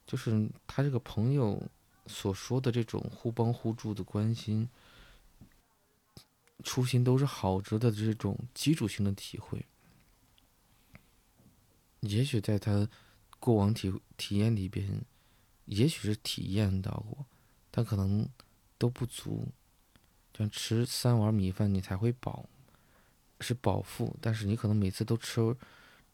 [0.07, 1.61] 就是他这个朋友
[2.05, 4.69] 所说的这种互帮互助的关心，
[6.63, 9.65] 初心都是好着的这种基础性的体会。
[12.01, 12.89] 也许在他
[13.39, 15.03] 过往体体验里边，
[15.65, 17.25] 也许是体验到过，
[17.71, 18.27] 但可能
[18.77, 19.47] 都不足。
[20.37, 22.49] 像吃三碗米饭你才会饱，
[23.39, 25.55] 是饱腹，但是你可能每次都吃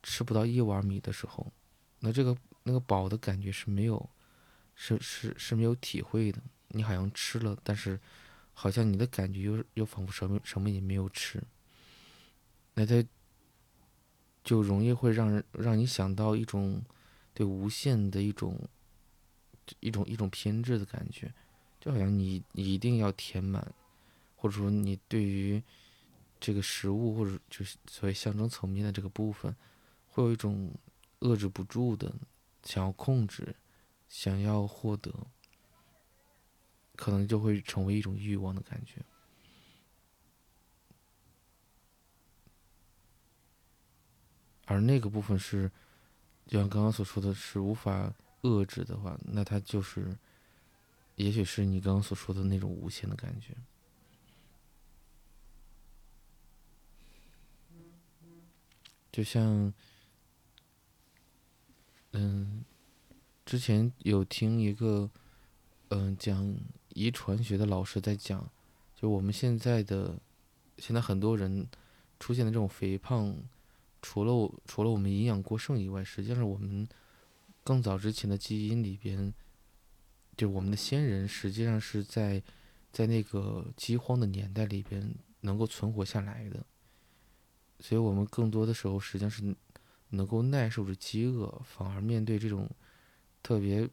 [0.04, 1.52] 吃不到一碗米的时候，
[2.00, 4.10] 那这个那个饱的感觉是没有，
[4.80, 6.42] 是是是没有体会的。
[6.70, 8.00] 你好像吃了，但是
[8.54, 11.44] 好像你的感觉又又仿佛什么什么也没有吃。
[12.76, 13.06] 那它。
[14.42, 16.82] 就容易会让人让你想到一种
[17.36, 18.58] 对无限的一种
[19.80, 21.32] 一种一种偏执的感觉，
[21.80, 23.62] 就好像你你一定要填满，
[24.38, 25.62] 或者说你对于
[26.40, 29.54] 这个食物或者就是所谓象征层面的这个部分，
[30.08, 30.74] 会有一种
[31.20, 32.12] 遏制不住的
[32.64, 33.56] 想要控制、
[34.10, 35.14] 想要获得，
[36.96, 39.06] 可能就会成为一种欲望的感觉。
[44.66, 45.72] 而那个部分是，
[46.46, 50.18] 就像刚刚所说的是无法遏制的话，那它就是，
[51.16, 53.56] 也许是你刚刚所说的那种无限的感觉。
[59.12, 59.74] 就像，
[62.12, 62.64] 嗯，
[63.50, 65.10] 之前有听一个，
[65.88, 66.56] 嗯，讲
[66.90, 68.48] 遗传学的老师在讲，
[68.94, 70.20] 就我们现在的，
[70.78, 71.68] 现在很多人
[72.20, 73.36] 出现的这种肥胖。
[74.04, 76.88] 除了，除了我们营养过剩以外，实际上我们
[77.64, 79.34] 更早之前的基因里边，
[80.38, 82.44] 就我们的先人实际上是在
[82.92, 86.64] 在那个饥荒的年代里边能够存活下来的，
[87.80, 89.56] 所以我们更多的时候实际上是
[90.10, 92.70] 能够耐受着饥饿，反而面对这种
[93.42, 93.90] 特别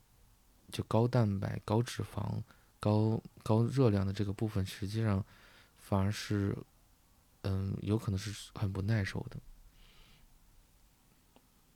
[0.71, 2.43] 就高蛋白、高脂肪、
[2.81, 5.25] 高高热量的这个部分，实际上
[5.79, 6.57] 反而是
[7.43, 9.37] 嗯，有可能是很不耐受的。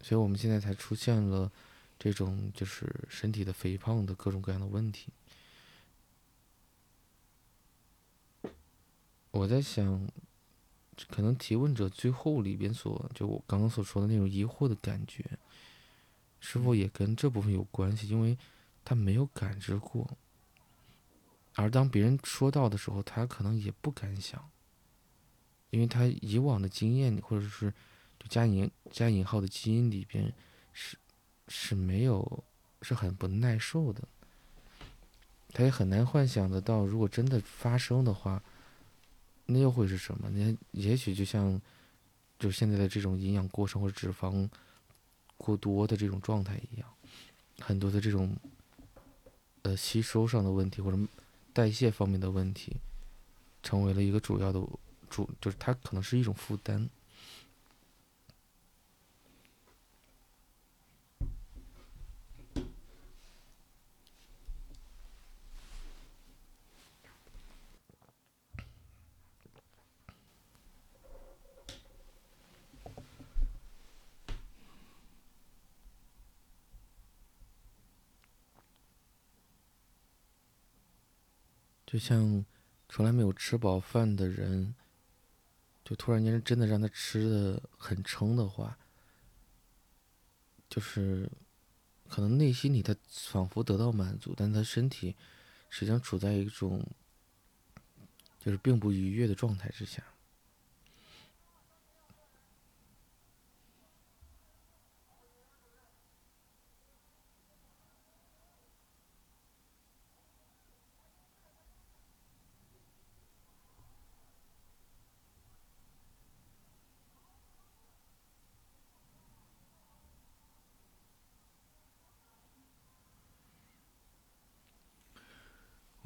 [0.02, 1.50] 所以我们现在才出现了
[1.98, 5.12] 这种就是身体的肥胖的各种各样的问题。
[9.30, 10.08] 我在想，
[11.08, 15.24] 可能提问者最后里边所就我刚刚所说的那种疑惑的感觉，
[16.40, 18.08] 是否也跟这部分有关系？
[18.08, 18.36] 因为
[18.84, 20.16] 他没有感知过，
[21.54, 24.50] 而当别人说到的时候，他可能也不敢想，
[25.70, 27.72] 因为他以往的经验或者是。
[28.22, 30.30] 就加引加引号的基因里边，
[30.74, 30.94] 是
[31.48, 32.44] 是没有，
[32.82, 34.06] 是很不耐受的。
[35.54, 38.42] 他也很难幻想得到，如果真的发生的话，
[39.46, 40.28] 那又会是什么？
[40.28, 41.58] 那也许就像，
[42.38, 44.46] 就现在的这种营养过剩或者脂肪
[45.40, 46.88] 过多的这种状态一样，
[47.60, 48.36] 很多的这种，
[49.62, 50.98] 呃，吸收上的问题或者
[51.54, 52.76] 代谢方面的问题，
[53.62, 54.60] 成为了一个主要的
[55.08, 56.88] 主，就是它可能是一种负担。
[81.90, 82.44] 就像
[82.88, 84.76] 从来没有吃饱饭的人，
[85.84, 88.78] 就突然间真的让他吃的很撑的话，
[90.68, 91.28] 就是
[92.08, 95.16] 可能内心里他仿佛得到满足，但他身体
[95.68, 96.86] 实际上处在一种
[98.38, 100.00] 就是并不愉悦的状态之下。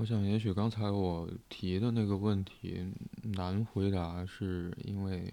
[0.04, 2.92] 我想，也许刚才我提的那个问题
[3.22, 5.32] 难回答，是因为，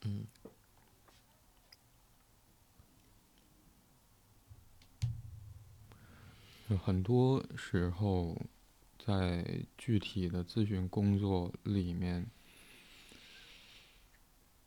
[0.00, 0.24] 嗯，
[6.82, 8.40] 很多时候，
[8.98, 9.44] 在
[9.76, 12.26] 具体的咨询工作里面，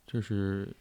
[0.06, 0.76] 这是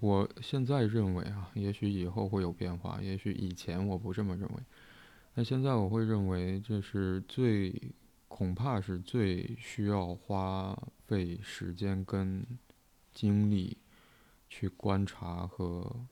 [0.00, 4.62] 我现在认为啊，也许以后会有变化，也许以前我不这么认为。
[5.36, 7.92] 那现在我会认为，这是最
[8.28, 12.46] 恐怕是最需要花费时间跟
[13.12, 13.76] 精力
[14.48, 16.06] 去观察和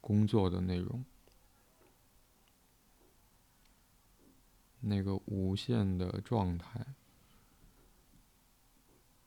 [0.00, 1.04] 工作的内容。
[4.78, 6.86] 那个无限的状态，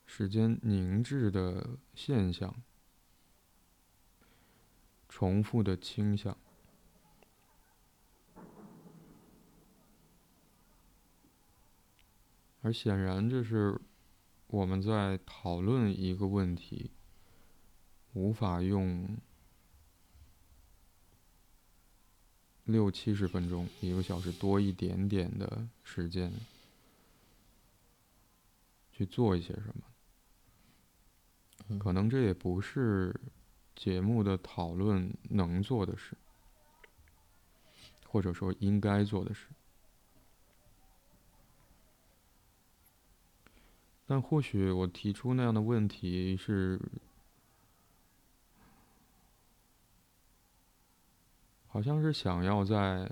[0.05, 2.55] 时间凝滞的现象，
[5.09, 6.37] 重复的倾向。
[12.67, 13.79] 而显然，这是
[14.47, 16.91] 我们在讨论一个问题，
[18.11, 19.17] 无法用
[22.65, 26.29] 六七十分钟、一个小时多一点点的时间
[28.91, 29.73] 去做一些什
[31.69, 31.77] 么。
[31.77, 33.17] 可能这也不是
[33.77, 36.17] 节目的讨论能做的事，
[38.05, 39.47] 或者说应该做的事。
[44.09, 46.79] 但或许我提出那样的问题是，
[51.67, 53.11] 好像是想要在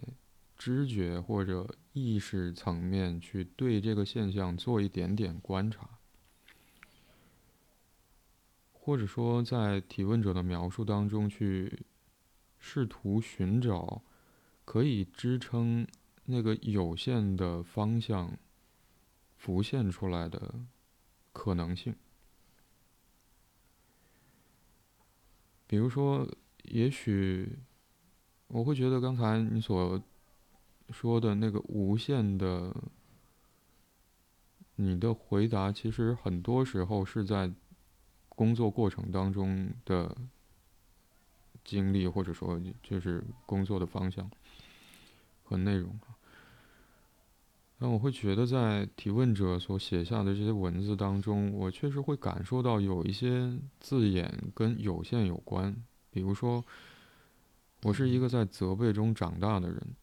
[0.57, 5.99] 知觉或者意识层面去对这个现象做一点点观察，
[8.71, 11.85] 或者说在提问者的描述当中去
[12.57, 14.01] 试图寻找
[14.63, 15.85] 可以支撑
[16.23, 18.37] 那个有限的方向
[19.35, 20.55] 浮现出来的。
[21.35, 21.93] 可能性，
[25.67, 26.25] 比如说，
[26.63, 27.59] 也许
[28.47, 30.01] 我会觉得刚才你所
[30.91, 32.73] 说的那个无限的，
[34.75, 37.51] 你的回答其实很多时候是在
[38.29, 40.15] 工作过程当中的
[41.65, 44.31] 经历，或者说就是工作的方向
[45.43, 45.99] 和内容。
[47.85, 55.71] 但我会觉得，在提问者所写下的这些文字当中，我确实会感受到有一些字眼跟有限有关。
[56.09, 56.65] 比如说，
[57.83, 59.95] 我是一个在责备中长大的人，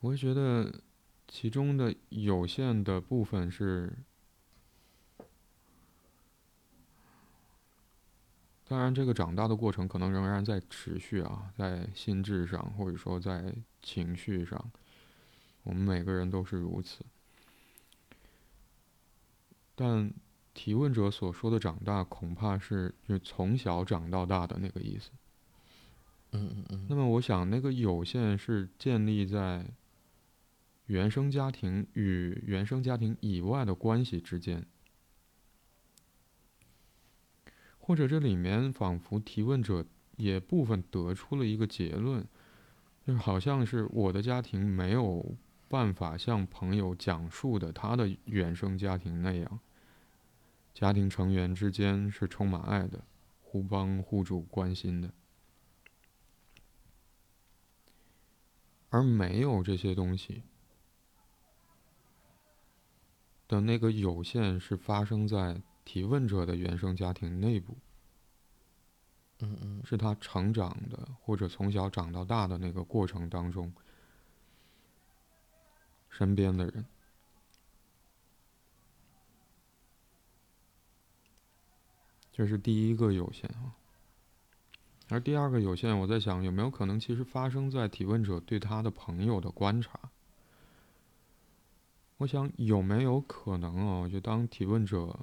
[0.00, 0.72] 我会觉得
[1.28, 3.92] 其中的有限的部分是。
[8.70, 13.52] 当然，这个长大的过程可能仍然在持续啊，在心智上，或者说在
[13.82, 14.70] 情绪上，
[15.64, 17.04] 我们每个人都是如此。
[19.74, 20.14] 但
[20.54, 25.10] 提问者所说的长大，恐怕是就从小长到大的那个意思。
[26.30, 26.86] 嗯嗯嗯。
[26.88, 29.66] 那么，我想那个有限是建立在
[30.86, 34.64] 原生家庭与原生家庭以外的关系之间，
[37.90, 39.84] 或者这里面仿佛提问者
[40.16, 42.24] 也部分得出了一个结论，
[43.04, 45.34] 就是好像是我的家庭没有
[45.66, 49.58] 办法向朋友讲述的他的原生家庭那样，
[50.72, 53.02] 家庭成员之间是充满爱的，
[53.40, 55.10] 互帮互助、关心的。
[58.90, 60.44] 而没有这些东西
[63.48, 65.60] 的那个有限，是发生在
[65.90, 67.76] 提问者的原生家庭内部，
[69.40, 73.72] 嗯嗯，是他成长的或者从小长到大的那个过程当中，
[76.08, 76.86] 身边的人，
[82.30, 83.74] 这是第一个有限啊。
[85.08, 89.98] 而第二个有限，我在想有没有可能，其实发生在提问者对他的朋友的观察。
[92.18, 94.08] 我想有没有可能啊？
[94.08, 95.18] 就当提问者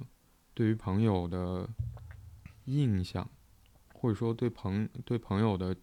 [0.58, 1.68] 对于朋友的
[2.64, 3.30] 印象，
[3.94, 5.76] 或者说对朋对朋友的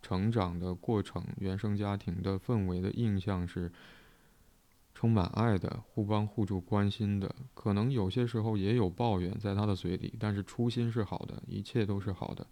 [0.00, 3.70] 成长的过程、原生家庭的氛围的印象是
[4.94, 12.46] 充满爱的、互帮互助、关心的，可能有些时候也有抱怨在他的嘴里，但是初心是好的，一切都是好的。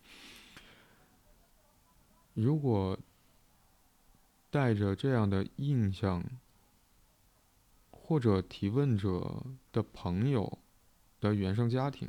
[2.35, 2.99] 如果
[4.51, 6.23] 带着这样的印象，
[7.91, 10.59] 或者提问者的朋友
[11.21, 12.09] 的原生家庭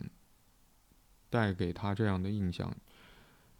[1.30, 2.76] 带给他这样的印象，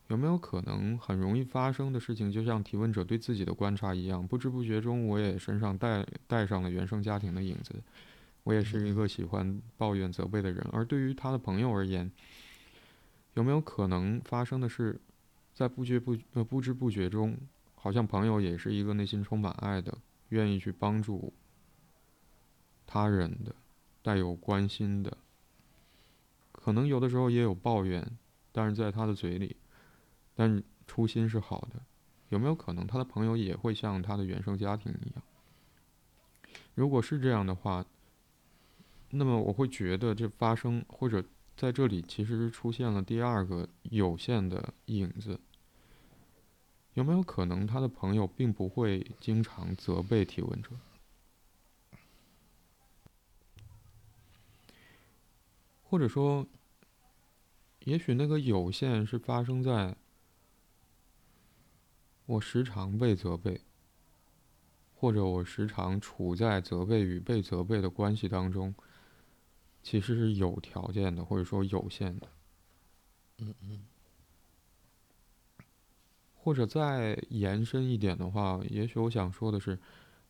[0.08, 7.76] 有没有可能很容易发生的事情，就像提问者对自己的观察一样，不知不觉中我也身上带带上了原生家庭的影子，
[8.44, 12.12] 我也是一个喜欢抱怨责备的人，而对于他的朋友而言，
[13.36, 15.00] 有没有可能发生的是？
[15.52, 17.38] 在不觉不呃不知不觉中，
[17.76, 19.98] 好像朋友也是一个内心充满爱的、
[20.30, 21.34] 愿意去帮助
[22.88, 23.54] 他人的、
[24.02, 25.18] 带有关心的。
[26.62, 28.06] 可能有的时候也有抱怨，
[28.52, 29.56] 但是在他的嘴里，
[30.36, 31.82] 但初心是好的。
[32.28, 35.24] 有没有可能他的朋友也会像他的原生家庭一样？
[36.76, 37.86] 如果是这样的话，
[39.12, 41.24] 那么我会觉得这发生或者
[41.56, 45.40] 在这里其实是出现了第二个有限的影子。
[46.96, 50.72] 有没有可能他的朋友并不会经常责备提问者，
[55.90, 56.46] 或者说，
[57.86, 59.96] 也许那个有限是发生在
[62.28, 63.62] 我时常被责备，
[64.94, 68.76] 或者我时常处在责备与被责备的关系当中，
[69.82, 72.28] 其实是有条件的，或者说有限的。
[73.40, 73.86] 嗯嗯。
[76.36, 79.80] 或者再延伸一点的话，也许我想说的是，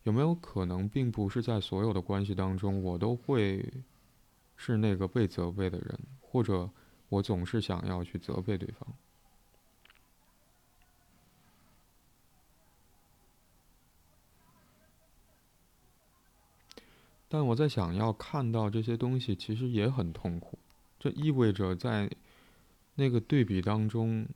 [0.03, 3.69] 有没有可能，并不是在所有的关系当中，我都会
[4.59, 6.69] 是那个被责备的人，或者
[7.07, 8.93] 我总是想要去责备对方。
[17.29, 20.59] 但我在想要看到这些东西，其实也很痛苦。
[20.99, 22.11] 这意味着在
[22.95, 24.27] 那个对比当中。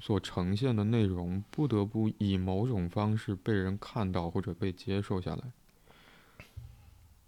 [0.00, 5.42] 所呈现的内容不得不以某种方式被人看到或者被接受下来，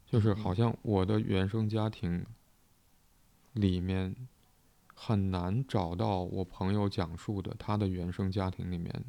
[0.06, 2.24] 就是好像我的原生家庭
[3.52, 4.14] 里面
[4.94, 9.04] 很难找到我朋友讲述的他的原生家庭里面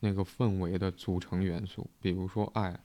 [0.00, 2.78] 那个氛围的组成元素，比如说爱，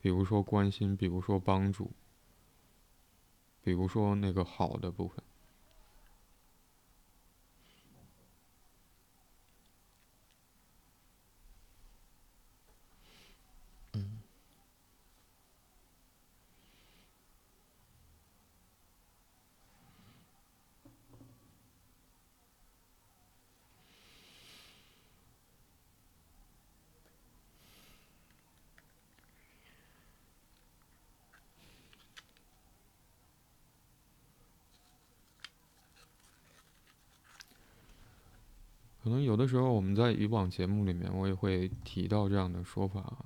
[0.00, 1.92] 比如说关心，比如说帮助，
[3.62, 5.22] 比如说那个好的部分。
[39.48, 43.24] 时候我们在以往节目里面，我也会提到这样的说法，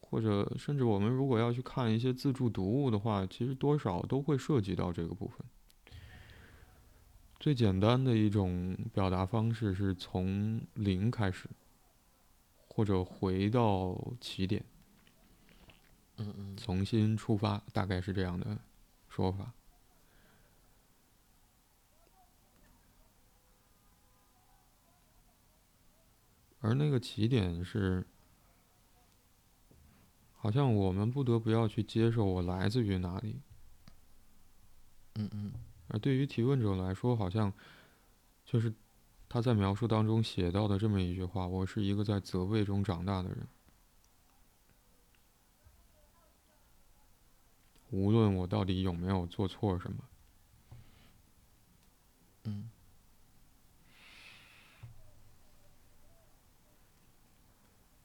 [0.00, 5.38] 或者甚至我们如果要去看一些自助读物的话，其实多少都会涉及到这个部分。
[7.40, 11.50] 最简单的一种表达方式是从零开始，
[12.68, 14.64] 或者回到起点，
[16.16, 18.56] 嗯嗯，重新出发，大概是这样的
[19.08, 19.52] 说法。
[26.64, 28.06] 而那个起点是，
[30.32, 33.38] 好像我们不得不要去接受我来自于哪里。
[35.16, 35.52] 嗯嗯。
[35.88, 37.52] 而对于提问者来说，好像
[38.46, 38.72] 就是
[39.28, 43.46] 他在描述当中写到的这么一句话：“我是一个在责备中长大的人，
[47.90, 49.98] 无论我到底有没有做错什么。”
[52.44, 52.70] 嗯。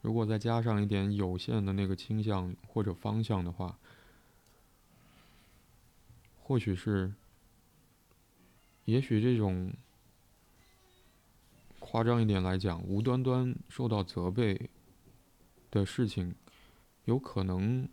[0.09, 3.77] 如果再加上一点有限的那个倾向或者方向的话，
[6.41, 7.13] 或许是，
[8.85, 9.71] 也许这种
[11.77, 14.71] 夸张一点来讲，无端端受到责备
[15.69, 16.33] 的事情，
[17.05, 17.87] 有可能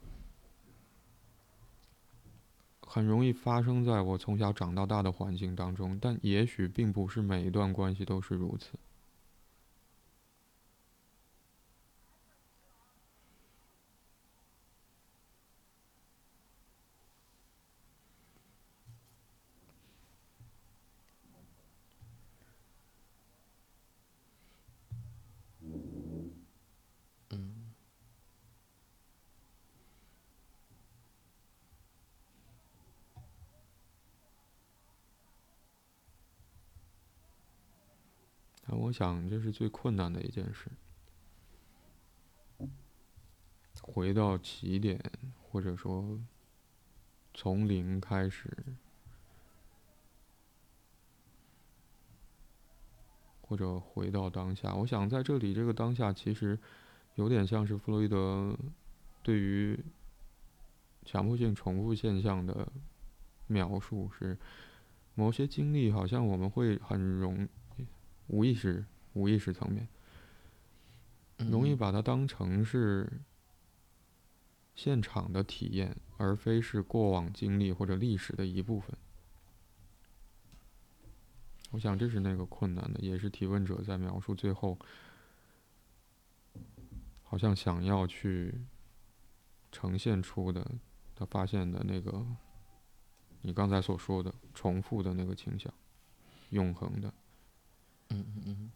[2.80, 8.70] 很容易发生在我从小长到大的环境当中，但也许并不是每一段关系都是如此。
[38.68, 40.70] 我想这是最困难的一件事。
[43.82, 44.98] 回到起点，
[45.42, 46.18] 或者说
[47.34, 48.50] 从零开始，
[53.42, 54.74] 或者回到当下。
[54.74, 56.58] 我想在这里，这个当下其实
[57.16, 58.56] 有点像是弗洛伊德
[59.22, 59.78] 对于
[61.04, 62.66] 强迫性重复现象的
[63.46, 64.38] 描述，是
[65.14, 67.46] 某些经历好像我们会很容。
[68.28, 69.88] 无意识、无意识层面，
[71.50, 73.10] 容易把它当成是
[74.74, 78.96] 现场的体验，而非是过往经历或者历史的一部分。
[81.70, 84.78] 我想这是那个困难的，也是提问者在描述最后，
[87.22, 88.54] 好像想要去
[89.72, 90.70] 呈现出的，
[91.14, 92.24] 他发现的那个，
[93.42, 95.72] 你刚才所说的重复的那个倾向，
[96.50, 97.12] 永恒的。
[98.10, 98.70] 嗯嗯嗯。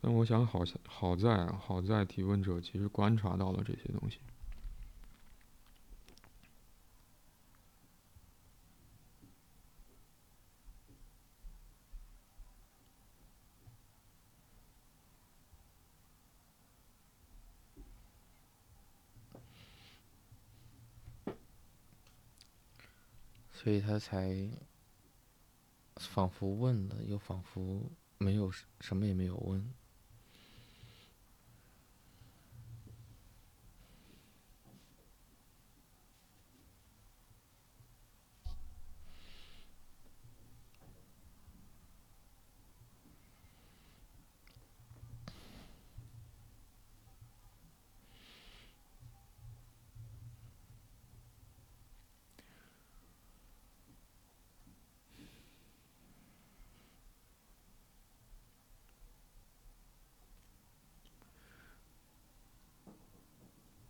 [0.00, 4.20] 但我想，好像好在好在提问者其实观察到了这些东西。
[23.66, 24.48] 所以他才
[25.96, 28.48] 仿佛问了，又仿佛没有
[28.78, 29.74] 什么也没有问。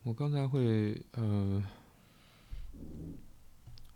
[0.06, 1.60] 我刚才会，呃，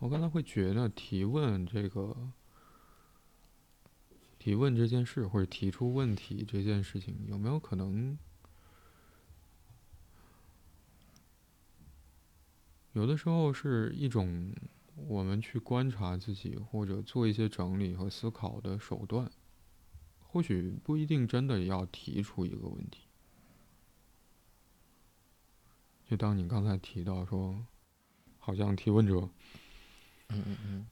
[0.01, 2.33] 我刚才会觉得提问这个，
[4.37, 8.19] 提问这件事或者提出问题这件事情，有没有可能，
[12.95, 14.53] 有的时候是一种
[14.97, 19.31] 我们去观察自己或者做一些整理和思考的手段，
[20.19, 23.03] 或许不一定真的要提出一个问题。
[26.11, 27.55] 就当你刚才提到说，
[28.41, 29.31] 好像提问者，
[30.31, 30.87] 嗯嗯嗯，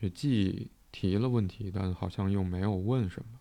[0.00, 3.38] 就既提了问题，但好像又没有问什么，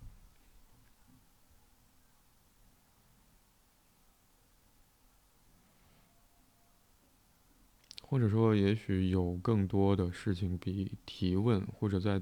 [8.01, 12.21] 或者说，也许有更多的事情比提问，或者在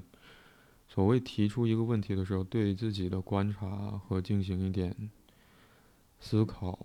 [0.86, 5.10] 所谓提出一个问题的时候，对自己的观察和进行一点
[6.20, 6.78] 思考。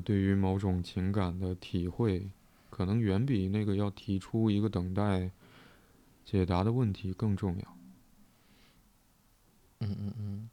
[0.00, 2.30] 对于某种情感的体会，
[2.70, 5.30] 可能远比那个要提出一个等待
[6.24, 7.76] 解答的问题更重要。
[9.80, 10.50] 嗯嗯嗯。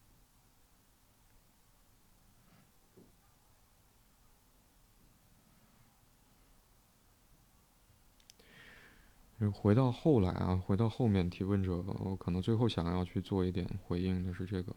[9.52, 14.74] 回到后来啊，回到后面，提问者我可能最后想要去做一点回应的是这个，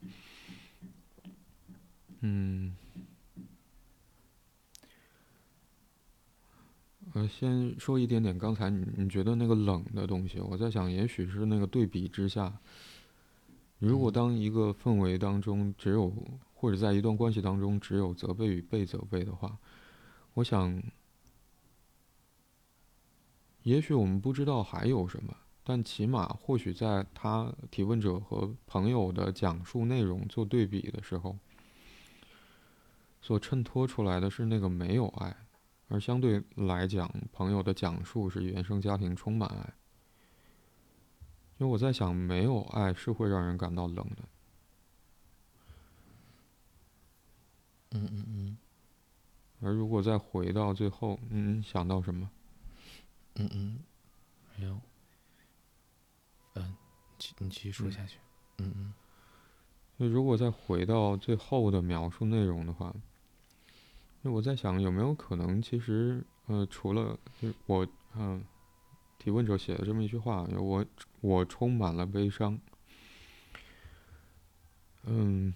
[2.21, 2.75] 嗯，
[7.15, 12.53] 呃，先说一点点，刚才你你觉得那个冷的东西，我在想，也许是那个对比之下，
[13.79, 16.13] 如果当一个氛围当中只有，
[16.55, 19.59] 或者在一段关系当中只有责备与被责备的话，
[20.35, 20.83] 我想。
[23.63, 31.37] 也许我们不知道还有什么，但起码或许在他提问者和朋友的讲述内容做对比的时候，
[33.21, 35.37] 所衬托出来的是那个没有爱，
[35.89, 39.75] 而相对来讲，朋友的讲述是原生家庭充满爱。
[41.59, 44.23] 因为我在想，没有爱是会让人感到冷的。
[47.93, 48.59] 嗯嗯嗯。
[49.61, 52.31] 而如果再回到最后，嗯，想到什么？
[53.37, 53.79] 嗯嗯，
[54.57, 54.81] 没有，
[56.55, 56.77] 嗯，
[57.19, 58.19] 继你继续说下去。
[58.59, 58.95] 嗯嗯，
[59.97, 63.01] 那如果再回到最后的描述内容的话，那
[64.29, 68.45] 我在想有没有可能，其实呃，除了就我嗯，
[69.19, 70.85] 提问者写的这么一句话，我
[71.21, 72.59] 我充满了悲伤。
[75.05, 75.55] 嗯，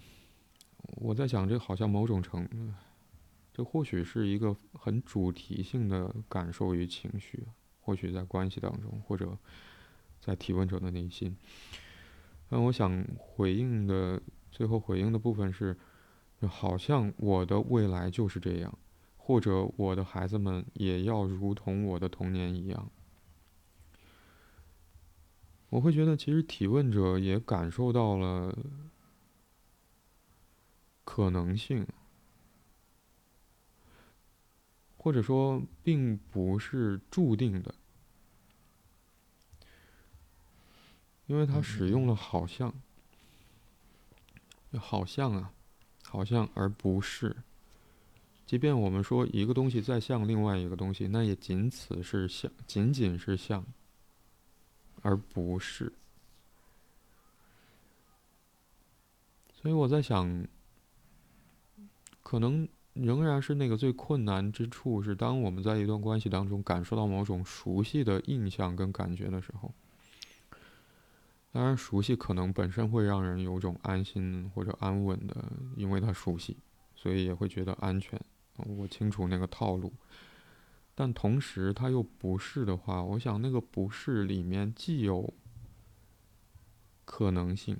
[0.97, 2.57] 我在想这好像某种程度，
[3.53, 7.47] 这或许是一个很主题性的感受与情绪。
[7.83, 9.35] 或许在关系当中，或者
[10.19, 11.35] 在提问者的内心，
[12.49, 15.75] 那我想回应的最后回应的部分是，
[16.41, 18.77] 就好像我的未来就是这样，
[19.15, 22.89] 或者我的孩子们也要如同我的童年一样。
[25.69, 28.57] 我会觉得，其实提问者也感受到了
[31.03, 31.85] 可能性。
[34.97, 37.73] 或者说，并不是注定的，
[41.25, 42.71] 因为他使用了“好像”，
[44.77, 45.53] 好像啊，
[46.11, 47.33] 好像，而不是。
[48.45, 53.65] 即便我们说一个东西再像另外一个东西，那也仅此是像，仅仅是像，
[55.01, 55.93] 而不是。
[59.53, 60.45] 所以我在想，
[62.21, 62.67] 可能。
[62.93, 69.73] 仍然是那个最困难之处，是当我们在一段关系当中感受到某种熟悉的印象跟感觉的时候。
[71.51, 76.55] 当然，熟悉可能本身会让人有种安心或者安稳的，因为他熟悉，
[76.95, 78.19] 所以也会觉得安全。
[78.55, 79.91] 我清楚那个套路，
[80.95, 85.33] 但同时他又不是的话，我想那个不是里面既有
[87.03, 87.77] 可能性，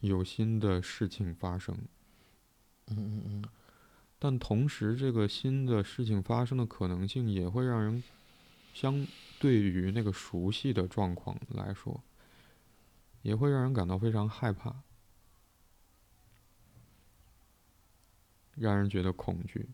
[0.00, 1.76] 有新的事情发生。
[2.86, 3.44] 嗯嗯嗯。
[4.18, 8.02] 但同时，这个新的事情发生的可能性也会让人，
[8.72, 9.06] 相
[9.38, 12.00] 对于那个熟悉的状况来说，
[13.24, 14.72] 也会让人感到非常害怕，
[18.54, 19.70] 让人觉得恐惧，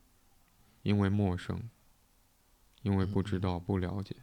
[0.82, 1.68] 因为陌生，
[2.80, 4.16] 因为不知道、不了解。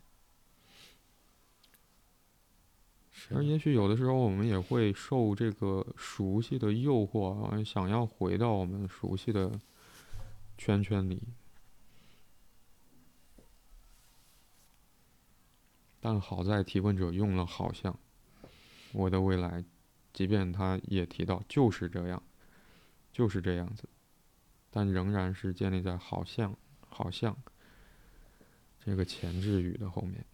[3.29, 9.59] 而也许有的时候，我们也会受这个熟悉的诱惑，想要回到我们熟悉的。
[10.59, 11.21] 圈圈里，
[15.99, 17.99] 但好在提问者用了“好像”，
[18.93, 19.63] 我的未来，
[20.13, 22.21] 即便他也提到就是这样，
[23.11, 23.87] 就是这样子，
[24.69, 26.55] 但仍然是建立在“好像
[26.87, 27.35] ”“好像”
[28.79, 30.25] 这个前置语的后面。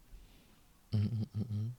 [0.92, 1.76] 嗯嗯嗯嗯。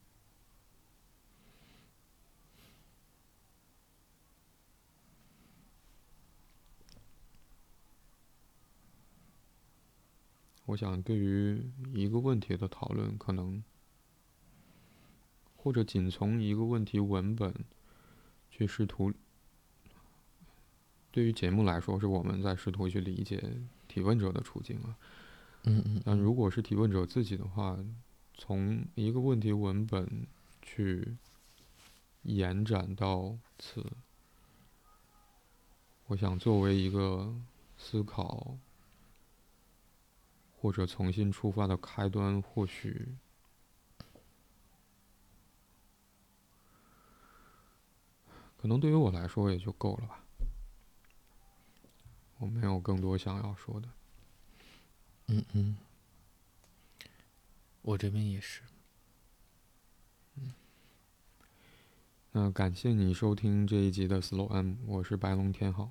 [10.67, 13.63] 我想，对于一个问题的讨论，可能
[15.65, 17.65] 或者仅从一个问题文本
[18.51, 19.11] 去试图，
[21.11, 23.43] 对于节目来说，是我们在试图去理解
[23.89, 24.95] 提问者的处境啊。
[25.63, 26.03] 嗯嗯。
[26.05, 27.79] 但如果是提问者自己的话，
[28.35, 30.27] 从一个问题文本
[30.61, 31.17] 去
[32.25, 33.83] 延展到此，
[36.09, 37.35] 我想作为一个
[37.79, 38.59] 思考。
[40.57, 43.15] 或者重新出发的开端，或许
[48.65, 50.25] 可能对于我来说也就够了吧。
[52.39, 53.89] 我没有更多想要说的。
[55.27, 55.77] 嗯嗯，
[57.83, 58.63] 我这边也是。
[60.37, 60.55] 嗯。
[62.33, 65.91] 那感谢你收听这一集的 Slow M，我是白龙天浩，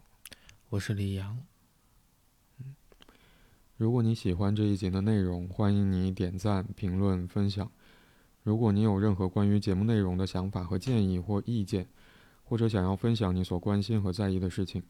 [0.69, 1.45] 我是李阳。
[3.77, 7.71] 如果你喜欢这一集的内容，欢迎你点赞、评论、分享。
[8.41, 11.87] 如果你有任何关于节目内容的想法和建议或意见，
[12.53, 14.83] 或者想要分享你所关心和在意的事情，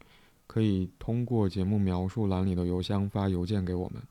[0.47, 4.03] 可以通过节目描述栏里的邮箱发邮件给我们。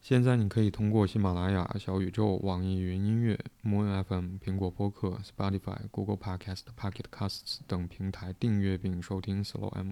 [0.00, 9.90] 现在你可以通过喜马拉雅、小宇宙、网易云音乐、Moon FM、苹果播客、Spotify、Google Podcast、Pocket Casts 等平台订阅并收听 Slow M。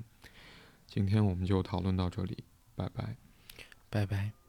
[0.86, 3.16] 今天我们就讨论到这里，拜拜。
[3.90, 4.39] 拜拜。